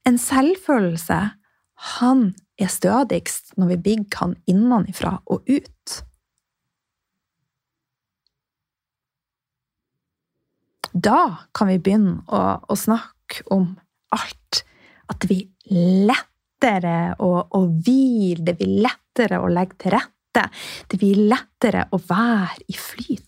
en 0.08 0.20
selvfølelse, 0.20 1.20
han 1.96 2.24
er 2.60 2.72
stødigst 2.72 3.56
når 3.60 3.74
vi 3.74 3.82
bygger 3.88 4.22
han 4.22 4.36
innenfra 4.52 5.18
og 5.32 5.48
ut. 5.48 5.96
Da 10.92 11.48
kan 11.56 11.70
vi 11.70 11.80
begynne 11.80 12.20
å, 12.28 12.42
å 12.68 12.76
snakke 12.76 13.46
om 13.54 13.72
alt. 14.16 14.64
At 15.10 15.26
vi 15.30 15.44
lettere 15.70 17.16
å, 17.22 17.32
å 17.46 17.62
hvile, 17.70 18.44
det 18.44 18.58
blir 18.60 18.82
lettere 19.20 19.42
å 19.44 19.52
legge 19.52 19.78
til 19.84 19.96
rette. 19.98 20.46
Det 20.88 21.00
blir 21.00 21.24
lettere 21.30 21.88
å 21.92 22.00
være 22.00 22.64
i 22.68 22.78
flyt. 22.78 23.26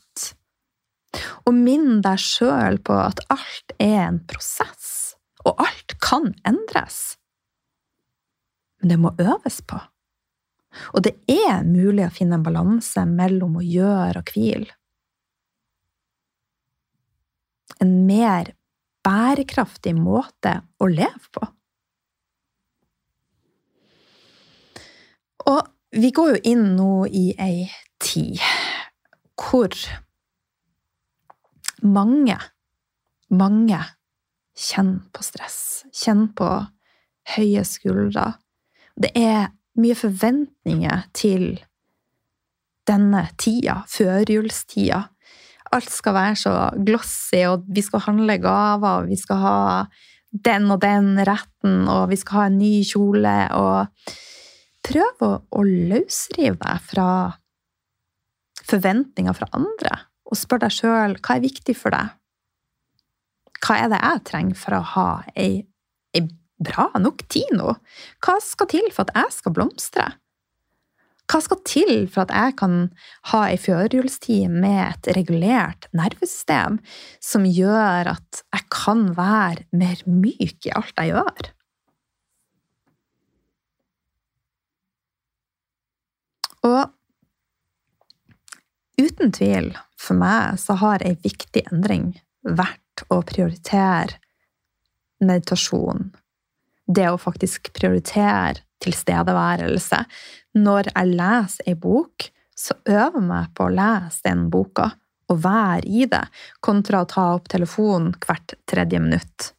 Og 1.45 1.53
minn 1.53 1.99
deg 2.01 2.19
sjøl 2.21 2.79
på 2.79 2.95
at 2.95 3.19
alt 3.33 3.75
er 3.77 4.07
en 4.07 4.21
prosess, 4.23 5.17
og 5.43 5.59
alt 5.59 5.97
kan 5.99 6.31
endres 6.47 7.17
men 8.81 8.89
det 8.89 8.97
må 8.97 9.13
øves 9.21 9.61
på. 9.61 9.77
Og 10.95 11.03
det 11.05 11.13
er 11.29 11.65
mulig 11.67 12.07
å 12.07 12.13
finne 12.13 12.39
en 12.39 12.45
balanse 12.45 13.03
mellom 13.05 13.59
å 13.59 13.65
gjøre 13.65 14.23
og 14.23 14.31
hvile. 14.33 14.73
En 17.81 17.93
mer 18.07 18.53
bærekraftig 19.05 19.93
måte 19.97 20.55
å 20.81 20.89
leve 20.89 21.29
på. 21.33 21.45
Og 25.51 25.61
vi 25.91 26.11
går 26.15 26.35
jo 26.35 26.41
inn 26.53 26.67
nå 26.77 27.05
i 27.07 27.31
ei 27.41 27.65
tid 28.01 28.39
hvor 29.41 29.73
mange, 31.81 32.37
mange 33.33 33.79
kjenner 34.55 35.01
på 35.11 35.25
stress, 35.25 35.57
kjenner 35.91 36.29
på 36.37 36.49
høye 37.35 37.63
skuldre, 37.65 38.27
det 38.95 39.11
er 39.17 39.49
mye 39.81 39.97
forventninger 39.97 41.07
til 41.17 41.45
denne 42.87 43.23
tida, 43.39 43.81
førjulstida. 43.89 45.01
Alt 45.71 45.91
skal 45.93 46.15
være 46.17 46.37
så 46.39 46.55
glossy, 46.85 47.43
og 47.47 47.67
vi 47.71 47.83
skal 47.85 48.03
handle 48.05 48.37
gaver, 48.43 49.03
og 49.03 49.11
vi 49.11 49.17
skal 49.19 49.41
ha 49.41 49.59
den 50.31 50.69
og 50.71 50.81
den 50.83 51.15
retten, 51.27 51.87
og 51.91 52.09
vi 52.11 52.19
skal 52.19 52.37
ha 52.37 52.49
en 52.49 52.59
ny 52.59 52.73
kjole, 52.87 53.35
og 53.57 53.87
prøv 54.85 55.25
å, 55.25 55.31
å 55.49 55.61
løsrive 55.65 56.57
deg 56.61 56.87
fra 56.91 57.09
forventninger 58.71 59.35
fra 59.35 59.49
andre, 59.57 59.97
og 60.29 60.39
spør 60.39 60.65
deg 60.65 60.75
sjøl 60.75 61.17
hva 61.19 61.37
er 61.37 61.45
viktig 61.45 61.75
for 61.77 61.95
deg. 61.95 62.15
Hva 63.61 63.77
er 63.77 63.91
det 63.91 63.99
jeg 64.01 64.23
trenger 64.29 64.57
for 64.57 64.77
å 64.77 64.85
ha 64.95 65.09
ei, 65.37 65.61
ei 66.17 66.23
bra 66.61 66.89
nok 67.01 67.25
tid 67.29 67.53
nå? 67.57 67.75
Hva 68.23 68.39
skal 68.43 68.69
til 68.71 68.89
for 68.93 69.05
at 69.05 69.15
jeg 69.19 69.37
skal 69.37 69.55
blomstre? 69.57 70.07
Hva 71.31 71.39
skal 71.39 71.61
til 71.63 71.93
for 72.11 72.25
at 72.25 72.33
jeg 72.35 72.57
kan 72.59 72.75
ha 73.31 73.45
ei 73.47 73.59
førjulstid 73.61 74.51
med 74.51 74.81
et 74.83 75.11
regulert 75.15 75.87
nervesystem 75.95 76.81
som 77.23 77.47
gjør 77.47 78.09
at 78.17 78.41
jeg 78.51 78.67
kan 78.73 79.05
være 79.15 79.63
mer 79.71 80.01
myk 80.09 80.67
i 80.67 80.73
alt 80.75 80.97
jeg 80.97 81.13
gjør? 81.13 81.51
Og 86.67 86.91
uten 89.01 89.31
tvil, 89.33 89.71
for 90.01 90.17
meg, 90.17 90.59
så 90.61 90.77
har 90.81 91.03
ei 91.05 91.15
viktig 91.21 91.63
endring 91.71 92.11
vært 92.41 93.05
å 93.09 93.21
prioritere 93.25 94.17
meditasjon. 95.21 96.09
Det 96.85 97.07
å 97.09 97.19
faktisk 97.21 97.71
prioritere 97.77 98.63
tilstedeværelse. 98.81 100.03
Når 100.57 100.89
jeg 100.89 101.11
leser 101.13 101.69
ei 101.69 101.77
bok, 101.77 102.27
så 102.57 102.75
øver 102.85 103.19
jeg 103.19 103.27
meg 103.29 103.53
på 103.57 103.67
å 103.67 103.73
lese 103.73 104.25
den 104.25 104.49
boka 104.53 104.91
og 105.31 105.39
være 105.45 105.87
i 105.87 106.05
det, 106.11 106.25
kontra 106.59 107.03
å 107.03 107.09
ta 107.09 107.29
opp 107.37 107.47
telefonen 107.51 108.11
hvert 108.25 108.57
tredje 108.67 108.99
minutt. 108.99 109.51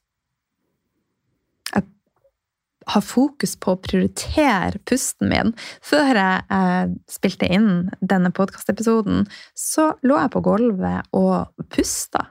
Har 2.90 3.04
fokus 3.06 3.54
på 3.60 3.74
å 3.74 3.80
prioritere 3.80 4.80
pusten 4.88 5.30
min. 5.30 5.52
Før 5.84 6.18
jeg 6.18 6.98
spilte 7.10 7.46
inn 7.46 7.90
denne 8.00 8.32
podkastepisoden, 8.34 9.26
så 9.54 9.92
lå 10.02 10.18
jeg 10.18 10.32
på 10.34 10.44
gulvet 10.44 11.10
og 11.16 11.66
pusta. 11.72 12.28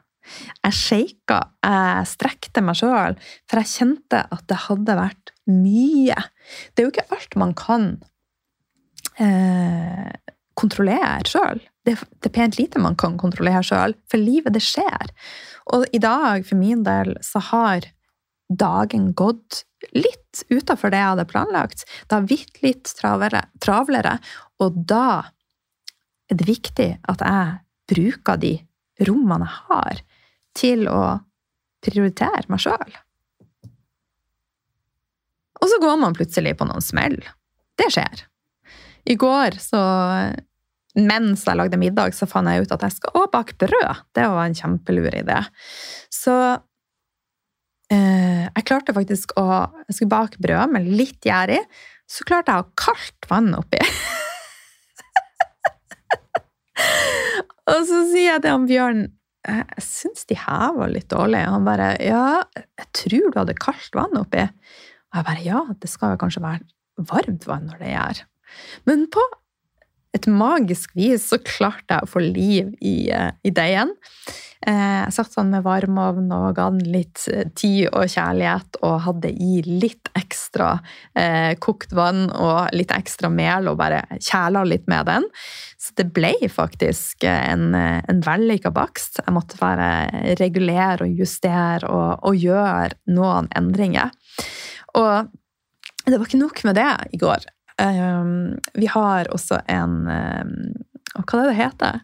Jeg 0.62 0.78
shaka, 0.78 1.40
jeg 1.66 2.10
strekte 2.12 2.64
meg 2.64 2.78
sjøl, 2.80 3.18
for 3.50 3.62
jeg 3.62 3.72
kjente 3.72 4.22
at 4.32 4.46
det 4.50 4.60
hadde 4.68 4.98
vært 5.00 5.34
mye. 5.50 6.18
Det 6.72 6.84
er 6.84 6.88
jo 6.88 6.94
ikke 6.94 7.10
alt 7.16 7.38
man 7.42 7.56
kan 7.58 7.88
eh, 9.20 10.12
kontrollere 10.60 11.26
sjøl. 11.28 11.64
Det, 11.88 11.96
det, 12.22 12.30
er 12.30 12.36
pent 12.36 12.60
lite 12.60 12.82
man 12.82 12.98
kan 13.00 13.18
kontrollere 13.22 13.64
sjøl, 13.66 13.96
for 14.12 14.22
livet, 14.22 14.54
det 14.56 14.64
skjer. 14.66 15.14
Og 15.74 15.88
i 15.96 16.02
dag, 16.02 16.46
for 16.48 16.60
min 16.60 16.86
del, 16.86 17.16
så 17.26 17.42
har 17.52 17.90
dagen 18.60 19.12
gått 19.18 19.64
litt 19.96 20.44
utafor 20.50 20.94
det 20.94 21.02
jeg 21.02 21.14
hadde 21.14 21.28
planlagt. 21.30 21.86
Det 22.08 22.18
har 22.18 22.28
blitt 22.28 22.62
litt 22.64 22.92
travlere, 22.98 23.46
travlere, 23.64 24.18
og 24.62 24.78
da 24.90 25.06
er 26.32 26.40
det 26.40 26.48
viktig 26.48 26.90
at 27.12 27.24
jeg 27.26 27.60
bruker 27.92 28.40
de 28.40 28.56
rommene 29.08 29.48
jeg 29.48 29.68
har, 29.72 30.04
til 30.58 30.88
å 30.92 31.04
prioritere 31.82 32.52
meg 32.52 32.62
sjøl. 32.62 32.98
Og 35.62 35.70
så 35.70 35.78
går 35.82 36.00
man 36.02 36.16
plutselig 36.18 36.56
på 36.60 36.68
noen 36.68 36.84
smell. 36.84 37.18
Det 37.78 37.88
skjer. 37.94 38.26
I 39.10 39.16
går, 39.18 39.58
så 39.62 39.82
mens 40.98 41.46
jeg 41.48 41.58
lagde 41.58 41.80
middag, 41.80 42.16
så 42.18 42.28
fant 42.30 42.50
jeg 42.52 42.66
ut 42.66 42.74
at 42.76 42.84
jeg 42.86 42.98
skal 42.98 43.22
òg 43.22 43.30
bake 43.34 43.56
brød. 43.62 44.04
Det 44.16 44.28
var 44.28 44.44
en 44.44 44.58
kjempelur 44.58 45.16
idé. 45.22 45.40
Så 46.12 46.36
jeg 47.96 48.64
klarte 48.68 48.94
faktisk 48.96 49.34
å 49.40 49.46
Jeg 49.88 49.96
skulle 49.98 50.14
bake 50.14 50.42
brød 50.44 50.72
med 50.76 50.88
litt 50.88 51.26
gjær 51.28 51.52
i. 51.52 51.60
Så 52.08 52.24
klarte 52.28 52.52
jeg 52.52 52.62
å 52.62 52.68
ha 52.68 52.80
kaldt 52.80 53.28
vann 53.32 53.52
oppi. 53.58 53.80
og 57.72 57.82
så 57.88 58.04
sier 58.12 58.34
jeg 58.34 58.44
til 58.44 58.56
han 58.56 58.70
Bjørn 58.70 59.04
jeg 59.42 59.82
syns 59.82 60.28
de 60.30 60.38
her 60.38 60.76
var 60.78 60.92
litt 60.94 61.10
dårlige. 61.10 61.50
Han 61.50 61.66
bare 61.66 61.96
Ja, 62.04 62.44
jeg 62.54 62.90
tror 62.98 63.32
du 63.32 63.40
hadde 63.40 63.58
kaldt 63.58 63.96
vann 63.98 64.20
oppi. 64.20 64.44
Og 64.46 65.18
jeg 65.18 65.28
bare 65.28 65.46
Ja, 65.46 65.62
det 65.82 65.90
skal 65.90 66.14
jo 66.14 66.22
kanskje 66.22 66.44
være 66.44 67.08
varmt 67.10 67.48
vann 67.50 67.66
når 67.70 67.82
det 67.82 67.94
gjør. 67.96 68.22
Men 68.86 69.08
på 69.10 69.24
et 70.16 70.28
magisk 70.28 70.96
vis 70.98 71.30
så 71.32 71.40
klarte 71.40 71.96
jeg 71.96 72.06
å 72.06 72.12
få 72.12 72.24
liv 72.24 72.72
i, 72.80 73.10
eh, 73.10 73.32
i 73.48 73.54
deigen. 73.56 73.94
Eh, 74.62 75.00
jeg 75.08 75.14
satt 75.16 75.34
den 75.40 75.50
med 75.56 75.64
varmeovn 75.66 76.28
og 76.36 76.52
ga 76.58 76.68
den 76.70 76.84
litt 76.94 77.24
eh, 77.34 77.48
tid 77.58 77.88
og 77.90 78.06
kjærlighet, 78.14 78.78
og 78.86 79.00
hadde 79.08 79.32
i 79.34 79.62
litt 79.66 80.12
ekstra 80.18 80.76
eh, 81.18 81.56
kokt 81.64 81.96
vann 81.98 82.28
og 82.30 82.70
litt 82.78 82.94
ekstra 82.94 83.32
mel 83.34 83.72
og 83.72 83.80
bare 83.80 84.04
kjæla 84.20 84.64
litt 84.70 84.86
med 84.92 85.10
den. 85.10 85.26
Så 85.82 85.96
det 85.98 86.12
ble 86.14 86.36
faktisk 86.54 87.26
en, 87.26 87.74
en 87.74 88.22
vellykka 88.22 88.70
bakst. 88.76 89.18
Jeg 89.24 89.34
måtte 89.34 89.58
bare 89.58 90.36
regulere 90.38 91.08
og 91.08 91.24
justere 91.24 91.90
og, 91.90 92.22
og 92.30 92.38
gjøre 92.38 93.00
noen 93.10 93.50
endringer. 93.58 94.14
Og 94.94 95.32
det 96.06 96.18
var 96.18 96.28
ikke 96.28 96.42
nok 96.44 96.62
med 96.70 96.78
det 96.78 96.92
i 97.18 97.22
går. 97.22 97.50
Um, 97.82 98.60
vi 98.78 98.86
har 98.92 99.26
også 99.34 99.58
en 99.72 100.04
um, 100.06 100.52
Hva 101.18 101.40
er 101.42 101.50
det 101.50 101.58
heter? 101.58 102.02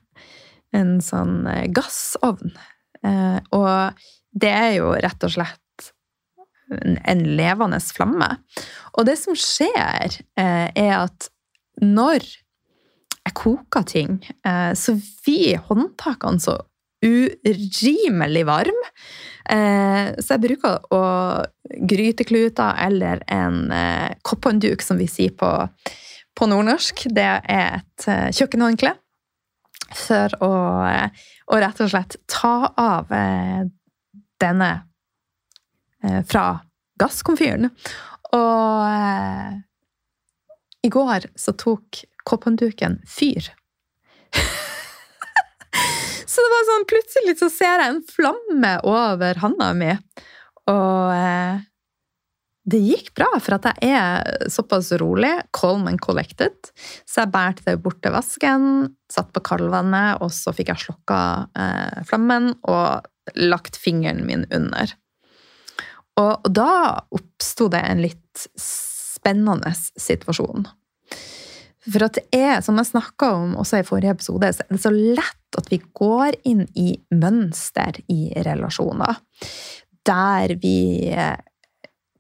en 0.76 0.98
sånn 1.04 1.46
eh, 1.50 1.68
gassovn. 1.74 2.54
Eh, 3.06 3.40
og 3.56 4.04
det 4.38 4.52
er 4.54 4.74
jo 4.80 4.92
rett 4.96 5.28
og 5.28 5.34
slett 5.38 5.92
en 6.68 7.24
levende 7.40 7.80
flamme. 7.80 8.28
Og 8.98 9.08
det 9.08 9.16
som 9.22 9.38
skjer, 9.38 10.20
eh, 10.40 10.68
er 10.68 10.94
at 10.98 11.30
når 11.80 12.26
jeg 13.28 13.36
koker 13.36 13.84
ting, 13.84 14.14
så 14.80 14.94
blir 14.96 15.60
håndtakene 15.68 16.40
så 16.40 16.54
urimelig 17.04 18.46
varm. 18.48 18.78
Så 19.48 20.34
jeg 20.34 20.44
bruker 20.44 20.82
å 20.92 21.02
grytekluter 21.88 22.82
eller 22.84 23.22
en 23.32 23.72
kopphåndduk, 24.28 24.84
som 24.84 25.00
vi 25.00 25.08
sier 25.08 25.32
på, 25.40 25.52
på 26.36 26.50
nordnorsk. 26.52 27.06
Det 27.16 27.24
er 27.24 27.80
et 27.80 28.08
kjøkkenhåndkle 28.36 28.92
for 29.96 30.34
å, 30.44 30.52
å, 31.48 31.60
rett 31.62 31.82
og 31.84 31.92
slett 31.92 32.18
ta 32.30 32.72
av 32.78 33.12
eh, 33.14 33.64
denne 34.42 34.72
eh, 36.04 36.22
fra 36.28 36.48
gasskomfyren. 37.00 37.70
Og 38.36 38.84
eh, 38.90 39.56
i 40.88 40.92
går 40.94 41.30
så 41.40 41.56
tok 41.58 42.04
kopphåndduken 42.28 43.00
fyr. 43.08 43.52
Så 46.28 46.44
det 46.44 46.52
var 46.54 46.68
sånn 46.68 46.88
Plutselig 46.92 47.38
så 47.40 47.50
ser 47.52 47.82
jeg 47.82 47.94
en 47.94 48.04
flamme 48.08 48.74
over 48.88 49.40
handa 49.42 49.72
mi. 49.78 49.94
Og 50.68 51.64
det 52.68 52.80
gikk 52.84 53.14
bra, 53.16 53.30
for 53.40 53.56
at 53.56 53.70
jeg 53.80 53.96
er 53.96 54.48
såpass 54.52 54.90
rolig, 55.00 55.32
calm 55.56 55.88
and 55.88 56.02
collected. 56.04 56.56
Så 57.08 57.24
jeg 57.24 57.32
bærte 57.32 57.64
det 57.64 57.78
bort 57.84 58.02
til 58.04 58.12
vasken, 58.12 58.66
satt 59.12 59.32
på 59.32 59.44
kaldvannet, 59.48 60.20
og 60.24 60.34
så 60.36 60.52
fikk 60.56 60.74
jeg 60.74 60.84
slokka 60.84 61.20
eh, 61.56 62.02
flammen 62.10 62.52
og 62.68 63.08
lagt 63.40 63.80
fingeren 63.80 64.26
min 64.28 64.44
under. 64.52 64.92
Og, 66.20 66.34
og 66.44 66.52
da 66.52 66.72
oppsto 67.16 67.70
det 67.72 67.84
en 67.88 68.04
litt 68.04 68.48
spennende 68.60 69.72
situasjon. 69.78 70.68
For 71.88 72.04
at 72.04 72.20
det 72.20 72.26
er, 72.36 72.60
som 72.66 72.76
jeg 72.82 72.92
snakka 72.92 73.32
om 73.38 73.56
også 73.62 73.80
i 73.80 73.88
forrige 73.88 74.18
episode, 74.18 74.52
så 74.52 74.66
er 74.66 74.76
det 74.76 74.84
så 74.84 74.92
lett 74.92 75.37
at 75.56 75.70
vi 75.72 75.80
går 75.96 76.36
inn 76.50 76.66
i 76.76 76.92
mønster 77.16 78.02
i 78.12 78.30
relasjoner. 78.46 79.22
Der 80.08 80.54
vi 80.60 80.78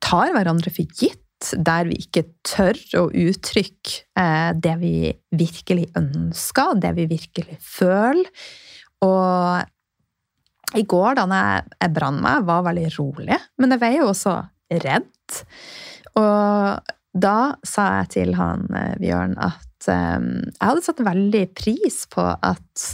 tar 0.03 0.33
hverandre 0.35 0.71
for 0.73 0.99
gitt, 0.99 1.23
der 1.53 1.87
vi 1.89 1.99
ikke 2.01 2.25
tør 2.47 2.79
å 2.97 3.03
uttrykke 3.11 4.03
eh, 4.17 4.51
det 4.57 4.75
vi 4.81 4.93
virkelig 5.37 5.89
ønsker, 5.99 6.79
det 6.81 6.93
vi 6.97 7.05
virkelig 7.11 7.59
føler. 7.61 8.29
Og 9.05 10.77
i 10.77 10.83
går, 10.83 11.19
da 11.19 11.27
jeg, 11.29 11.91
brant 11.95 12.23
meg, 12.23 12.47
var 12.47 12.65
veldig 12.65 12.89
rolig, 12.97 13.37
men 13.61 13.75
jeg 13.75 13.83
var 13.83 13.95
jo 13.95 14.09
også 14.09 14.35
redd. 14.83 15.41
Og 16.17 16.93
da 17.17 17.37
sa 17.65 17.87
jeg 17.99 18.11
til 18.17 18.35
han 18.37 18.67
eh, 18.73 18.95
Bjørn 19.01 19.37
at 19.37 19.63
jeg 19.87 20.55
hadde 20.57 20.81
satt 20.83 21.03
veldig 21.05 21.43
pris 21.55 22.01
på 22.11 22.23
at 22.25 22.87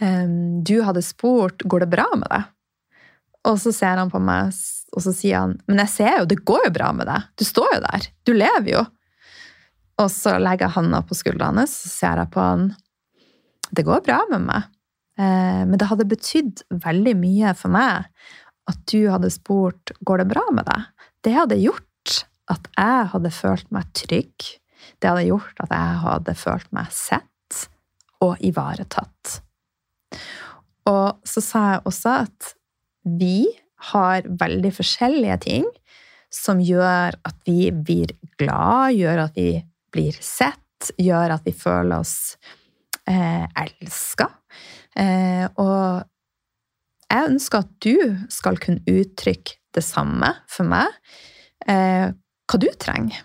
du 0.00 0.78
hadde 0.80 1.02
spurt 1.04 1.60
går 1.68 1.84
det 1.84 1.90
bra 1.92 2.06
med 2.16 2.30
deg. 2.32 2.48
Og 3.50 3.58
så 3.60 3.72
ser 3.72 4.00
han 4.00 4.12
på 4.12 4.20
meg 4.22 4.52
og 4.90 5.04
så 5.04 5.12
sier 5.14 5.44
han 5.44 5.56
Men 5.68 5.82
jeg 5.84 5.92
ser 5.94 6.16
jo, 6.18 6.28
det 6.30 6.40
går 6.48 6.66
jo 6.68 6.72
bra 6.74 6.90
med 6.96 7.08
deg. 7.10 7.28
Du 7.38 7.46
står 7.46 7.76
jo 7.76 7.80
der. 7.84 8.08
Du 8.26 8.32
lever 8.34 8.70
jo. 8.72 8.84
Og 10.00 10.08
så 10.12 10.36
legger 10.40 10.68
jeg 10.68 10.76
handa 10.78 11.02
på 11.04 11.16
skuldrene 11.18 11.64
hans, 11.64 11.74
så 11.84 11.90
ser 11.92 12.22
jeg 12.22 12.32
på 12.32 12.42
han. 12.42 12.70
Det 13.70 13.84
går 13.86 14.04
bra 14.06 14.22
med 14.30 14.46
meg. 14.48 14.70
Eh, 15.20 15.62
men 15.68 15.76
det 15.78 15.90
hadde 15.90 16.08
betydd 16.08 16.64
veldig 16.82 17.14
mye 17.20 17.52
for 17.58 17.74
meg 17.74 18.08
at 18.70 18.80
du 18.90 19.10
hadde 19.10 19.32
spurt 19.34 19.92
går 20.06 20.22
det 20.22 20.30
bra 20.30 20.46
med 20.56 20.66
deg. 20.70 20.88
Det 21.26 21.36
hadde 21.36 21.60
gjort 21.60 22.16
at 22.50 22.66
jeg 22.72 23.10
hadde 23.12 23.34
følt 23.34 23.68
meg 23.74 23.92
trygg. 23.98 24.48
Det 24.98 25.10
hadde 25.10 25.28
gjort 25.28 25.62
at 25.66 25.74
jeg 25.74 26.00
hadde 26.06 26.36
følt 26.38 26.72
meg 26.74 26.90
sett 26.94 27.60
og 28.24 28.40
ivaretatt. 28.44 29.40
Og 30.90 31.20
så 31.28 31.42
sa 31.44 31.64
jeg 31.74 31.84
også 31.88 32.14
at 32.24 32.54
vi 33.20 33.48
har 33.90 34.26
veldig 34.28 34.72
forskjellige 34.76 35.38
ting 35.46 35.68
som 36.30 36.60
gjør 36.62 37.16
at 37.26 37.36
vi 37.48 37.70
blir 37.74 38.12
glad, 38.38 38.94
gjør 38.94 39.24
at 39.26 39.38
vi 39.38 39.50
blir 39.90 40.16
sett, 40.22 40.92
gjør 41.00 41.34
at 41.36 41.46
vi 41.46 41.54
føler 41.56 41.98
oss 41.98 42.36
eh, 43.10 43.46
elska. 43.58 44.28
Eh, 44.96 45.46
og 45.58 46.06
jeg 47.10 47.30
ønsker 47.32 47.64
at 47.64 47.72
du 47.82 47.96
skal 48.30 48.60
kunne 48.62 48.84
uttrykke 48.86 49.58
det 49.74 49.82
samme 49.86 50.30
for 50.50 50.70
meg, 50.70 50.90
eh, 51.66 52.10
hva 52.10 52.60
du 52.62 52.68
trenger. 52.78 53.24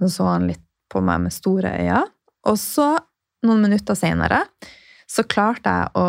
Så 0.00 0.10
så 0.14 0.30
han 0.32 0.48
litt 0.48 0.64
på 0.90 1.02
meg 1.04 1.26
med 1.26 1.34
store 1.34 1.74
øyne, 1.78 2.04
og 2.48 2.56
så 2.58 2.94
noen 3.46 3.66
minutter 3.66 3.98
senere, 3.98 4.42
så 5.10 5.26
klarte 5.26 5.72
jeg 5.74 5.92
å 5.98 6.06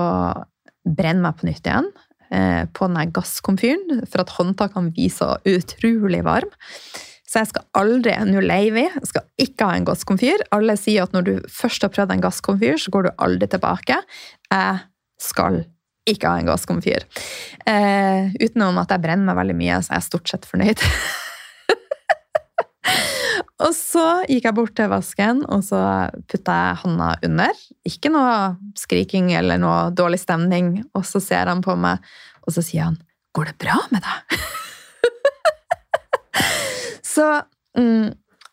brenne 0.86 1.24
meg 1.26 1.38
på 1.40 1.48
nytt 1.48 1.68
igjen 1.68 1.88
eh, 2.34 2.66
på 2.74 2.90
den 2.90 3.14
gasskomfyren, 3.16 4.04
for 4.10 4.24
at 4.24 4.36
håndtakene 4.38 4.94
blir 4.94 5.14
så 5.14 5.36
utrolig 5.48 6.22
varme. 6.28 6.54
Så 7.32 7.40
jeg 7.40 7.52
skal 7.54 7.68
aldri 7.80 8.14
Nå 8.28 8.42
leier 8.44 8.74
vi, 8.76 8.86
skal 9.08 9.24
ikke 9.40 9.70
ha 9.70 9.78
en 9.78 9.86
gasskomfyr. 9.88 10.42
Alle 10.52 10.76
sier 10.76 11.06
at 11.06 11.14
når 11.16 11.28
du 11.30 11.34
først 11.48 11.86
har 11.86 11.94
prøvd 11.94 12.18
en 12.18 12.24
gasskomfyr, 12.26 12.76
så 12.82 12.92
går 12.92 13.08
du 13.08 13.12
aldri 13.24 13.48
tilbake. 13.54 14.02
Jeg 14.52 14.82
skal 15.22 15.62
ikke 16.12 16.28
ha 16.28 16.42
en 16.42 16.50
gasskomfyr. 16.50 17.06
Eh, 17.70 18.34
utenom 18.42 18.82
at 18.82 18.92
jeg 18.92 19.04
brenner 19.06 19.30
meg 19.30 19.40
veldig 19.40 19.58
mye, 19.62 19.80
så 19.80 19.94
er 19.94 20.02
jeg 20.02 20.10
stort 20.10 20.34
sett 20.34 20.50
fornøyd. 20.50 20.84
og 23.62 23.74
så 23.78 24.06
gikk 24.30 24.46
jeg 24.48 24.56
bort 24.58 24.76
til 24.78 24.90
vasken, 24.92 25.38
og 25.52 25.62
så 25.66 25.82
putta 26.32 26.54
jeg 26.56 26.80
handa 26.84 27.10
under. 27.28 27.54
Ikke 27.88 28.10
noe 28.14 28.34
skriking 28.80 29.28
eller 29.38 29.58
noe 29.62 29.80
dårlig 29.96 30.20
stemning. 30.24 30.68
Og 30.98 31.04
så 31.08 31.20
ser 31.24 31.46
han 31.52 31.62
på 31.66 31.74
meg, 31.80 31.96
og 32.46 32.50
så 32.56 32.62
sier 32.66 32.84
han 32.90 32.98
'Går 33.34 33.46
det 33.46 33.58
bra 33.58 33.78
med 33.92 34.02
deg?' 34.04 34.24
Så 37.14 37.42
mm, 37.78 38.08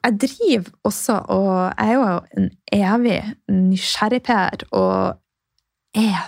jeg 0.05 0.21
driver 0.21 0.71
også 0.85 1.13
og 1.29 1.73
Jeg 1.79 1.89
er 1.89 1.95
jo 1.95 2.21
en 2.37 2.51
evig 2.73 3.35
nysgjerrigper 3.49 4.51
og 4.73 5.19
er 5.95 6.27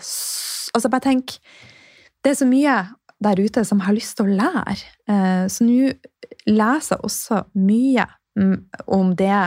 Altså, 0.74 0.88
bare 0.88 1.00
tenk 1.00 1.26
Det 2.24 2.30
er 2.30 2.34
så 2.34 2.46
mye 2.46 2.86
der 3.20 3.44
ute 3.44 3.64
som 3.64 3.80
har 3.80 3.92
lyst 3.92 4.16
til 4.16 4.24
å 4.24 4.32
lære. 4.32 4.76
Eh, 5.08 5.48
så 5.52 5.64
nå 5.64 5.92
leser 6.46 6.96
jeg 6.96 7.04
også 7.04 7.42
mye 7.54 8.06
om 8.86 9.14
det 9.16 9.40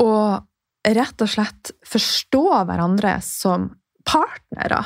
Og 0.00 0.94
rett 0.96 1.22
og 1.22 1.28
slett 1.28 1.72
forstå 1.86 2.44
hverandre 2.66 3.18
som 3.24 3.68
partnere. 4.08 4.80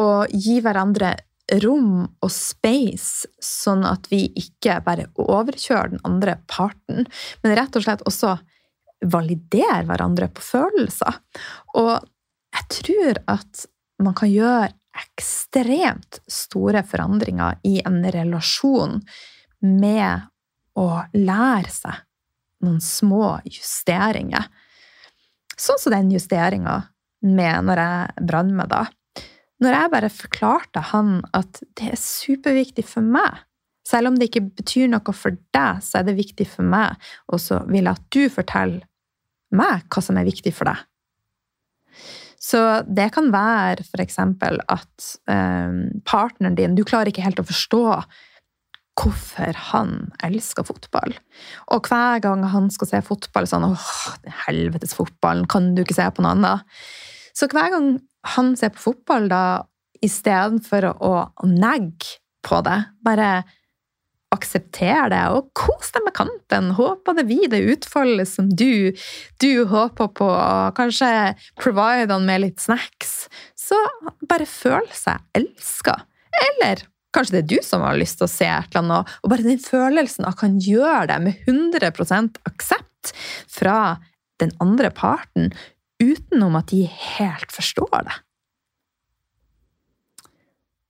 Og 0.00 0.32
gi 0.32 0.56
hverandre 0.64 1.12
rom 1.60 2.06
og 2.22 2.30
space, 2.32 3.28
sånn 3.42 3.84
at 3.84 4.08
vi 4.12 4.24
ikke 4.38 4.78
bare 4.86 5.10
overkjører 5.20 5.92
den 5.92 6.04
andre 6.08 6.38
parten, 6.48 7.04
men 7.42 7.56
rett 7.58 7.76
og 7.76 7.84
slett 7.84 8.04
også 8.08 8.36
validerer 9.12 9.84
hverandre 9.88 10.30
på 10.32 10.44
følelser. 10.46 11.18
Og 11.76 11.98
jeg 12.54 12.68
tror 12.78 13.20
at 13.34 13.66
man 14.02 14.16
kan 14.16 14.30
gjøre 14.32 14.70
ekstremt 14.92 16.20
store 16.30 16.82
forandringer 16.84 17.60
i 17.68 17.80
en 17.86 18.02
relasjon 18.12 19.00
med 19.62 20.28
å 20.78 20.88
lære 21.16 21.72
seg 21.72 22.00
noen 22.62 22.80
små 22.82 23.38
justeringer. 23.44 24.48
Sånn 25.58 25.80
som 25.80 25.94
den 25.94 26.12
justeringa 26.14 26.82
med 27.22 27.68
når 27.68 27.82
jeg 27.82 28.26
brant 28.28 28.56
meg 28.58 28.70
da. 28.72 28.84
Når 29.62 29.76
jeg 29.76 29.92
bare 29.92 30.10
forklarte 30.10 30.82
han 30.90 31.20
at 31.36 31.62
det 31.78 31.92
er 31.92 32.00
superviktig 32.00 32.84
for 32.88 33.06
meg, 33.06 33.42
selv 33.86 34.10
om 34.10 34.16
det 34.18 34.30
ikke 34.30 34.46
betyr 34.58 34.88
noe 34.90 35.14
for 35.14 35.36
deg, 35.54 35.82
så 35.82 36.00
er 36.00 36.08
det 36.08 36.18
viktig 36.18 36.46
for 36.50 36.66
meg, 36.66 36.98
og 37.30 37.42
så 37.42 37.60
vil 37.68 37.86
jeg 37.86 37.94
at 37.94 38.08
du 38.14 38.22
forteller 38.30 38.82
meg 39.52 39.86
hva 39.92 40.02
som 40.02 40.18
er 40.18 40.26
viktig 40.26 40.54
for 40.56 40.70
deg. 40.70 40.82
Så 42.42 42.58
det 42.90 43.12
kan 43.14 43.30
være 43.30 43.84
eksempel 44.02 44.58
at 44.72 45.08
um, 45.30 46.02
partneren 46.08 46.58
din 46.58 46.74
Du 46.74 46.82
klarer 46.82 47.12
ikke 47.12 47.24
helt 47.24 47.40
å 47.40 47.46
forstå 47.46 47.82
hvorfor 48.98 49.56
han 49.70 49.92
elsker 50.26 50.66
fotball. 50.68 51.14
Og 51.72 51.88
hver 51.88 52.20
gang 52.24 52.42
han 52.52 52.68
skal 52.74 52.90
se 52.90 53.00
fotball, 53.06 53.46
sånn 53.48 53.70
åh, 53.70 53.92
helvetes 54.44 54.92
fotballen, 54.98 55.46
kan 55.48 55.70
du 55.72 55.80
ikke 55.84 55.96
se 55.96 56.08
på 56.12 56.24
noe 56.24 56.34
annet? 56.36 56.82
Så 57.32 57.48
hver 57.48 57.72
gang 57.72 57.88
han 58.34 58.52
ser 58.60 58.74
på 58.74 58.84
fotball, 58.90 59.30
da, 59.32 59.64
istedenfor 60.04 60.90
å 60.92 61.14
negge 61.48 62.18
på 62.44 62.60
det, 62.66 62.78
bare 63.06 63.30
aksepter 64.32 65.10
det 65.12 65.22
og 65.34 65.50
kos 65.58 65.92
deg 65.94 66.06
med 66.06 66.14
kampen. 66.16 66.70
Håper 66.78 67.18
det 67.18 67.26
blir 67.28 67.50
det 67.52 67.62
utfallet 67.74 68.28
som 68.28 68.48
du, 68.48 68.92
du 69.42 69.52
håper 69.70 70.12
på, 70.16 70.28
og 70.28 70.78
kanskje 70.78 71.10
provide 71.60 72.12
han 72.14 72.28
med 72.28 72.44
litt 72.46 72.62
snacks. 72.62 73.26
Så 73.58 73.78
bare 74.28 74.48
føl 74.48 74.88
seg 74.96 75.22
elska. 75.38 75.98
Eller 76.48 76.86
kanskje 77.12 77.36
det 77.36 77.42
er 77.42 77.50
du 77.52 77.66
som 77.66 77.84
har 77.84 77.98
lyst 78.00 78.20
til 78.20 78.28
å 78.28 78.32
se 78.32 78.48
et 78.48 78.72
eller 78.72 78.82
annet, 78.82 79.12
og 79.20 79.34
bare 79.34 79.46
den 79.46 79.60
følelsen 79.62 80.26
av 80.28 80.38
kan 80.40 80.56
gjøre 80.62 81.06
det 81.12 81.20
med 81.26 81.44
100% 81.46 82.40
aksept 82.48 83.12
fra 83.52 83.98
den 84.40 84.54
andre 84.62 84.90
parten, 84.94 85.52
utenom 86.02 86.56
at 86.58 86.72
de 86.72 86.86
helt 86.88 87.52
forstår 87.54 88.08
det. 88.08 88.16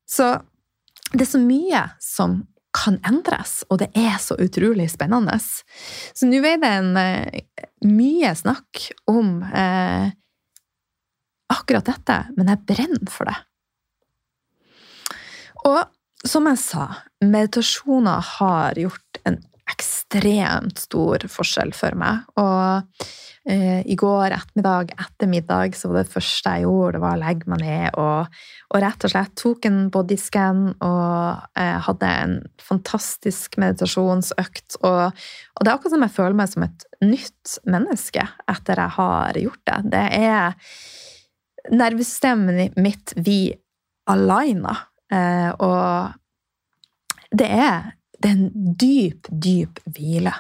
Så 0.09 0.29
det 1.13 1.27
er 1.27 1.31
så 1.33 1.41
mye 1.41 1.83
som 2.01 2.41
kan 2.73 2.99
endres, 3.09 3.63
og 3.69 3.83
det 3.83 3.91
er 3.99 4.17
så 4.23 4.37
utrolig 4.41 4.89
spennende. 4.93 5.37
Så 5.39 6.29
nå 6.29 6.41
er 6.41 6.61
det 6.63 6.73
en, 6.81 6.97
uh, 6.97 7.69
mye 7.85 8.33
snakk 8.39 8.87
om 9.11 9.41
eh, 9.43 10.13
akkurat 11.53 11.89
dette, 11.89 12.19
men 12.37 12.51
jeg 12.53 12.65
brenner 12.69 13.11
for 13.13 13.29
det. 13.29 13.39
Og 15.69 16.29
som 16.29 16.47
jeg 16.47 16.61
sa, 16.63 16.87
meditasjoner 17.23 18.23
har 18.39 18.79
gjort 18.79 19.23
en 19.29 19.41
ekstremt 19.73 20.85
stor 20.87 21.27
forskjell 21.33 21.75
for 21.77 21.99
meg. 21.99 22.25
Og 22.41 23.05
Eh, 23.43 23.83
I 23.91 23.95
går 23.99 24.31
ettermiddag 24.31 24.93
etter 24.95 25.27
middag 25.27 25.75
så 25.75 25.89
var 25.91 26.05
det 26.05 26.13
første 26.13 26.51
jeg 26.55 26.63
gjorde, 26.63 26.95
det 26.95 27.01
var 27.03 27.17
å 27.17 27.23
legge 27.25 27.49
meg 27.51 27.65
ned 27.65 27.97
og, 27.99 28.37
og 28.71 28.83
rett 28.85 29.07
og 29.07 29.11
slett 29.11 29.33
tok 29.41 29.67
en 29.67 29.81
bodyscan 29.91 30.61
og 30.77 31.59
eh, 31.59 31.79
hadde 31.89 32.11
en 32.23 32.37
fantastisk 32.63 33.59
meditasjonsøkt. 33.59 34.79
Og, 34.87 35.11
og, 35.11 35.59
det 35.59 35.67
er 35.67 35.75
akkurat 35.75 35.97
som 35.97 36.07
jeg 36.07 36.15
føler 36.21 36.39
meg 36.39 36.53
som 36.53 36.67
et 36.69 36.87
nytt 37.03 37.57
menneske 37.67 38.29
etter 38.55 38.85
jeg 38.85 38.97
har 39.01 39.41
gjort 39.43 39.65
det. 39.73 39.81
Det 39.91 40.05
er 40.21 41.75
nervesystemet 41.83 42.79
mitt 42.79 43.17
vi 43.19 43.41
aligner, 44.13 44.87
eh, 45.11 45.51
og 45.59 47.35
det 47.35 47.51
er, 47.51 47.95
det 48.23 48.31
er 48.31 48.39
en 48.39 48.75
dyp, 48.79 49.31
dyp 49.31 49.83
hvile 49.91 50.35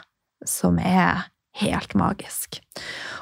som 0.48 0.78
er 0.78 1.28
helt 1.60 1.96
magisk. 1.98 2.60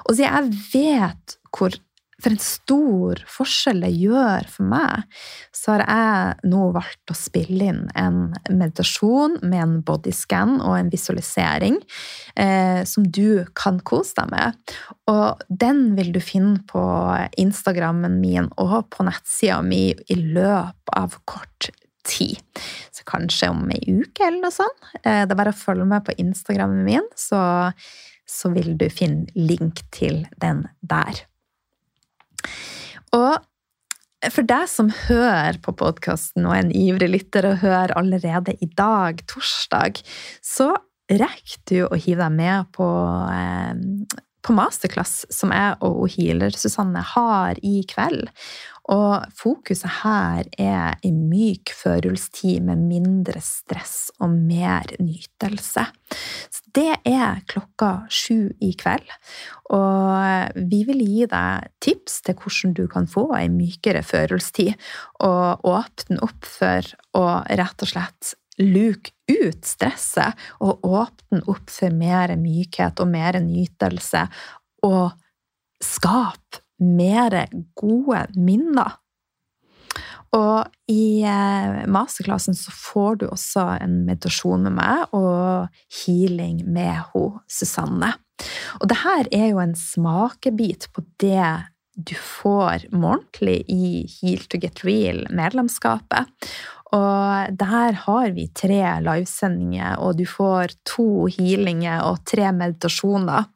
Og 0.06 0.16
siden 0.16 0.52
jeg 0.52 0.66
vet 0.74 1.38
hvor 1.50 1.74
for 2.20 2.34
en 2.34 2.42
stor 2.42 3.20
forskjell 3.32 3.80
det 3.84 3.90
gjør 3.96 4.44
for 4.52 4.68
meg, 4.68 5.06
så 5.56 5.72
har 5.72 5.84
jeg 5.86 6.50
nå 6.52 6.66
valgt 6.74 7.12
å 7.12 7.16
spille 7.16 7.70
inn 7.72 7.82
en 7.98 8.18
meditasjon 8.50 9.38
med 9.40 9.62
en 9.62 9.76
bodyscan 9.86 10.58
og 10.58 10.76
en 10.76 10.90
visualisering 10.92 11.78
eh, 12.36 12.82
som 12.84 13.06
du 13.08 13.46
kan 13.56 13.80
kose 13.88 14.18
deg 14.20 14.34
med. 14.34 14.76
Og 15.10 15.40
den 15.48 15.94
vil 15.96 16.12
du 16.12 16.20
finne 16.20 16.60
på 16.68 16.82
Instagrammen 17.40 18.20
min 18.20 18.50
og 18.60 18.90
på 18.92 19.06
nettsida 19.08 19.62
mi 19.64 19.86
i 19.90 20.20
løpet 20.20 20.96
av 21.00 21.16
kort 21.24 21.72
tid. 22.08 22.62
Så 22.94 23.06
kanskje 23.08 23.50
om 23.52 23.66
ei 23.74 23.80
uke 24.00 24.26
eller 24.26 24.44
noe 24.44 24.54
sånt. 24.54 24.86
Eh, 25.02 25.24
det 25.24 25.34
er 25.34 25.40
bare 25.40 25.54
å 25.54 25.60
følge 25.60 25.88
med 25.88 26.06
på 26.06 26.16
Instagrammen 26.22 26.84
min, 26.86 27.10
så 27.18 27.40
så 28.30 28.50
vil 28.54 28.76
du 28.78 28.86
finne 28.92 29.26
link 29.34 29.82
til 29.94 30.24
den 30.42 30.64
der. 30.86 31.24
Og 33.16 33.40
for 34.30 34.46
deg 34.46 34.68
som 34.68 34.90
hører 35.08 35.58
på 35.64 35.74
podkasten 35.80 36.44
og 36.46 36.54
er 36.54 36.64
en 36.66 36.74
ivrig 36.76 37.08
lytter 37.10 37.48
og 37.48 37.62
hører 37.64 37.96
allerede 37.96 38.54
i 38.60 38.68
dag, 38.76 39.22
torsdag, 39.30 40.02
så 40.44 40.74
rekker 41.10 41.62
du 41.66 41.78
å 41.88 41.96
hive 41.96 42.22
deg 42.22 42.36
med 42.36 42.68
på, 42.76 42.86
eh, 43.32 44.20
på 44.44 44.56
masterclass 44.56 45.24
som 45.32 45.54
jeg 45.56 45.78
og 45.80 46.04
healer 46.14 46.54
Susanne 46.54 47.02
har 47.14 47.58
i 47.66 47.80
kveld. 47.88 48.28
Og 48.90 49.26
fokuset 49.36 50.00
her 50.00 50.48
er 50.58 50.96
i 51.06 51.10
myk 51.12 51.72
førjulstid 51.76 52.64
med 52.64 52.80
mindre 52.88 53.42
stress 53.44 54.10
og 54.18 54.32
mer 54.32 54.88
nytelse. 54.98 55.84
Så 56.50 56.74
det 56.74 56.96
er 57.06 57.42
klokka 57.50 58.06
sju 58.10 58.50
i 58.62 58.72
kveld. 58.78 59.06
Og 59.74 60.64
vi 60.72 60.82
vil 60.88 61.04
gi 61.04 61.28
deg 61.30 61.70
tips 61.84 62.20
til 62.26 62.38
hvordan 62.40 62.74
du 62.78 62.84
kan 62.90 63.06
få 63.10 63.28
ei 63.38 63.46
mykere 63.52 64.02
førjulstid, 64.06 64.74
og 65.22 65.66
åpne 65.68 66.20
opp 66.24 66.48
for 66.48 66.92
å 67.18 67.26
rett 67.46 67.86
og 67.86 67.92
slett 67.92 68.34
luke 68.60 69.14
ut 69.30 69.64
stresset 69.64 70.36
og 70.60 70.84
åpne 70.84 71.44
opp 71.48 71.70
for 71.72 71.94
mer 71.96 72.34
mykhet 72.36 73.00
og 73.00 73.08
mer 73.12 73.38
nytelse, 73.44 74.26
og 74.84 75.12
skape 75.84 76.64
mer 76.80 77.36
gode 77.78 78.24
minner. 78.36 78.98
Og 80.36 80.68
i 80.90 81.22
eh, 81.26 81.80
masterklassen 81.90 82.54
så 82.54 82.72
får 82.74 83.20
du 83.22 83.26
også 83.30 83.64
en 83.82 84.00
meditasjon 84.06 84.68
med 84.68 84.76
meg 84.78 85.16
og 85.16 85.80
healing 86.02 86.62
med 86.70 87.10
hun, 87.10 87.40
Susanne. 87.50 88.12
Og 88.78 88.86
det 88.90 89.00
her 89.02 89.26
er 89.34 89.48
jo 89.50 89.60
en 89.62 89.74
smakebit 89.76 90.88
på 90.94 91.04
det 91.20 91.50
du 92.00 92.14
får 92.14 92.86
månedlig 92.94 93.58
i 93.68 94.06
Heal 94.08 94.46
to 94.48 94.60
get 94.62 94.84
real-medlemskapet. 94.86 96.30
Og 96.96 97.58
der 97.58 97.98
har 98.06 98.30
vi 98.34 98.48
tre 98.56 98.82
livesendinger, 99.04 99.98
og 100.02 100.16
du 100.18 100.24
får 100.26 100.74
to 100.88 101.26
healinger 101.30 102.06
og 102.06 102.22
tre 102.26 102.48
meditasjoner. 102.54 103.50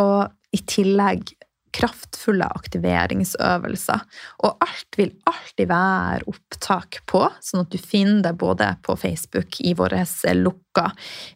Og 0.00 0.30
i 0.52 0.60
tillegg 0.68 1.34
kraftfulle 1.74 2.46
aktiveringsøvelser. 2.60 4.04
Og 4.46 4.64
alt 4.64 4.98
vil 4.98 5.12
alltid 5.28 5.70
være 5.70 6.28
opptak 6.30 7.02
på, 7.10 7.24
sånn 7.42 7.64
at 7.64 7.72
du 7.72 7.78
finner 7.80 8.22
det 8.28 8.34
både 8.40 8.72
på 8.84 8.96
Facebook 9.00 9.60
i 9.64 9.74
vår 9.78 9.96
lukka 10.38 10.88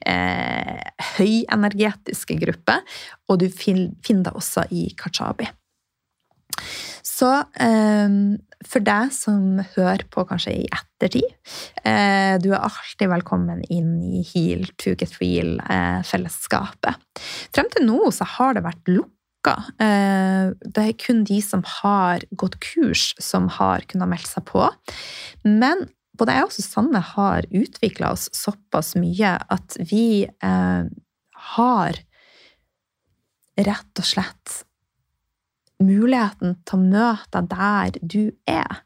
eh, 0.06 0.82
høyenergetiske 1.16 2.38
gruppe, 2.42 2.80
og 3.28 3.40
du 3.42 3.48
finner 3.52 4.26
det 4.26 4.34
også 4.36 4.66
i 4.70 4.88
Kachabi. 4.98 5.48
Så 7.06 7.28
eh, 7.62 8.12
for 8.66 8.84
deg 8.84 9.12
som 9.14 9.60
hører 9.76 10.04
på 10.12 10.24
kanskje 10.28 10.54
i 10.62 10.68
ettertid, 10.68 11.28
eh, 11.84 12.36
du 12.42 12.50
er 12.52 12.64
alltid 12.64 13.10
velkommen 13.12 13.62
inn 13.72 13.98
i 14.02 14.22
Heal 14.32 14.66
to 14.80 14.96
get 14.98 15.18
real-fellesskapet. 15.20 16.96
Eh, 16.96 17.26
Frem 17.54 17.68
til 17.72 17.86
nå 17.88 18.00
så 18.14 18.26
har 18.36 18.56
det 18.56 18.64
vært 18.66 18.90
lukka 18.90 19.15
Eh, 19.82 20.52
det 20.62 20.82
er 20.82 20.98
kun 21.00 21.24
de 21.28 21.40
som 21.44 21.62
har 21.80 22.24
gått 22.38 22.58
kurs, 22.64 23.12
som 23.22 23.48
har 23.58 23.86
kunnet 23.90 24.10
melde 24.10 24.30
seg 24.30 24.46
på. 24.48 24.66
Men 25.46 25.86
både 26.16 26.36
jeg 26.36 26.48
og 26.48 26.54
Susanne 26.54 27.02
har 27.14 27.48
utvikla 27.50 28.12
oss 28.16 28.28
såpass 28.34 28.94
mye 28.98 29.36
at 29.52 29.76
vi 29.90 30.24
eh, 30.26 30.86
har 31.56 32.00
rett 33.56 34.00
og 34.00 34.06
slett 34.06 34.62
muligheten 35.82 36.56
til 36.64 36.78
å 36.78 36.86
møte 36.86 37.42
deg 37.44 37.50
der 37.52 38.00
du 38.00 38.22
er. 38.48 38.82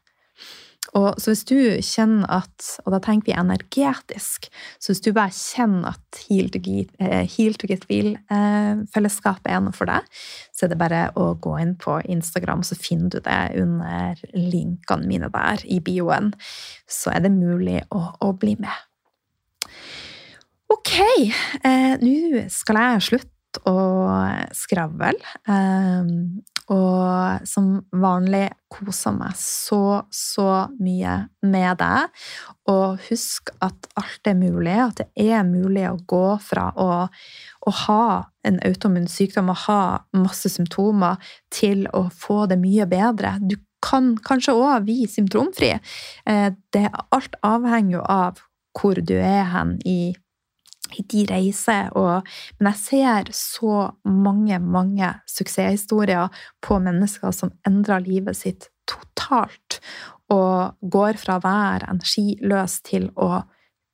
Og 0.97 1.21
så 1.21 1.31
hvis 1.31 1.45
du 1.47 1.57
kjenner 1.85 2.27
at 2.41 2.67
Og 2.83 2.91
da 2.93 2.99
tenker 3.03 3.29
vi 3.29 3.37
energetisk. 3.37 4.49
Så 4.79 4.91
hvis 4.91 5.03
du 5.05 5.11
bare 5.15 5.33
kjenner 5.33 5.95
at 5.95 6.19
Heal 6.27 6.49
to 6.51 6.59
eh, 6.99 7.71
get 7.71 7.85
Feel-fellesskapet 7.87 9.49
eh, 9.49 9.55
er 9.55 9.63
noe 9.63 9.75
for 9.75 9.89
deg, 9.89 10.07
så 10.51 10.65
er 10.65 10.73
det 10.73 10.79
bare 10.81 11.01
å 11.19 11.31
gå 11.41 11.55
inn 11.61 11.73
på 11.79 11.99
Instagram, 12.11 12.63
så 12.67 12.77
finner 12.79 13.11
du 13.13 13.19
det 13.23 13.39
under 13.61 14.19
linkene 14.35 15.07
mine 15.07 15.31
der 15.33 15.63
i 15.65 15.79
bioen. 15.83 16.31
Så 16.89 17.13
er 17.13 17.23
det 17.25 17.33
mulig 17.33 17.79
å, 17.89 18.03
å 18.19 18.31
bli 18.37 18.57
med. 18.59 18.87
Ok, 20.71 20.93
eh, 21.67 21.93
nå 21.99 22.45
skal 22.51 22.79
jeg 22.79 23.07
slutte 23.09 23.63
å 23.67 23.77
skravle. 24.55 25.17
Um, 25.47 26.41
og 26.71 27.47
som 27.47 27.71
vanlig 27.91 28.45
koser 28.71 29.15
meg 29.15 29.35
så, 29.39 30.01
så 30.13 30.47
mye 30.79 31.17
med 31.43 31.79
deg. 31.81 32.21
Og 32.71 33.01
husk 33.09 33.51
at 33.63 33.89
alt 33.99 34.29
er 34.29 34.37
mulig, 34.39 34.77
at 34.79 35.01
det 35.01 35.09
er 35.27 35.43
mulig 35.47 35.83
å 35.89 35.97
gå 36.07 36.25
fra 36.43 36.69
å, 36.79 36.91
å 37.67 37.75
ha 37.85 38.05
en 38.47 38.61
autoimmun 38.65 39.09
sykdom 39.11 39.51
og 39.51 39.65
ha 39.65 39.81
masse 40.15 40.53
symptomer, 40.53 41.19
til 41.51 41.83
å 41.97 42.07
få 42.15 42.45
det 42.49 42.61
mye 42.61 42.87
bedre. 42.89 43.35
Du 43.41 43.57
kan 43.83 44.13
kanskje 44.23 44.55
òg 44.55 44.87
bli 44.87 45.03
symptomfri. 45.09 45.73
Eh, 46.29 46.49
det, 46.73 46.87
alt 47.11 47.35
avhenger 47.43 47.97
jo 47.97 48.05
av 48.05 48.41
hvor 48.77 49.01
du 49.03 49.17
er 49.17 49.49
hen 49.51 49.75
i 49.83 50.13
de 51.11 51.25
reiser. 51.29 51.91
Og, 51.97 52.27
men 52.59 52.71
jeg 52.71 52.81
ser 52.83 53.31
så 53.35 53.77
mange, 54.03 54.59
mange 54.59 55.13
suksesshistorier 55.29 56.43
på 56.63 56.79
mennesker 56.83 57.33
som 57.35 57.53
endrer 57.67 58.03
livet 58.05 58.39
sitt 58.39 58.69
totalt, 58.89 59.79
og 60.31 60.77
går 60.81 61.19
fra 61.19 61.37
å 61.37 61.43
være 61.43 61.89
energiløs 61.91 62.79
til 62.87 63.09
å 63.19 63.43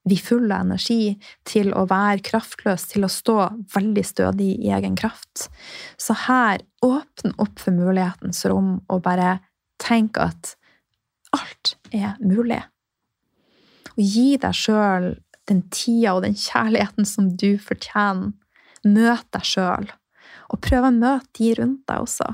bli 0.07 0.17
full 0.21 0.51
av 0.51 0.63
energi, 0.63 1.17
til 1.47 1.73
å 1.75 1.83
være 1.89 2.23
kraftløs, 2.23 2.88
til 2.93 3.03
å 3.03 3.12
stå 3.12 3.38
veldig 3.73 4.03
stødig 4.07 4.53
i 4.63 4.71
egen 4.75 4.95
kraft. 4.99 5.47
Så 5.99 6.15
her, 6.27 6.63
åpne 6.86 7.33
opp 7.41 7.60
for 7.60 7.75
mulighetens 7.75 8.45
rom, 8.47 8.77
og 8.88 9.03
bare 9.03 9.39
tenk 9.83 10.19
at 10.21 10.55
alt 11.36 11.75
er 11.91 12.15
mulig. 12.23 12.62
Og 13.97 14.03
gi 14.03 14.38
deg 14.41 14.55
sjøl 14.55 15.12
den 15.49 15.63
tida 15.73 16.15
og 16.15 16.25
den 16.25 16.36
kjærligheten 16.38 17.07
som 17.07 17.31
du 17.39 17.55
fortjener. 17.62 18.33
Møt 18.88 19.25
deg 19.33 19.43
sjøl, 19.43 19.89
og 20.53 20.62
prøv 20.63 20.86
å 20.88 20.93
møte 20.95 21.39
de 21.39 21.53
rundt 21.57 21.81
deg 21.89 22.03
også. 22.05 22.29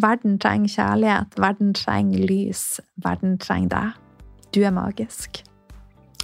Verden 0.00 0.38
trenger 0.40 0.72
kjærlighet, 0.72 1.36
verden 1.38 1.74
trenger 1.76 2.26
lys, 2.30 2.80
verden 3.04 3.36
trenger 3.38 3.74
deg. 3.76 4.28
Du 4.56 4.62
er 4.64 4.74
magisk. 4.74 5.42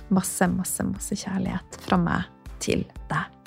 Masse, 0.09 0.49
masse, 0.49 0.85
masse 0.89 1.21
kjærlighet 1.21 1.83
fra 1.85 2.01
meg 2.01 2.31
til 2.65 2.87
deg. 3.13 3.38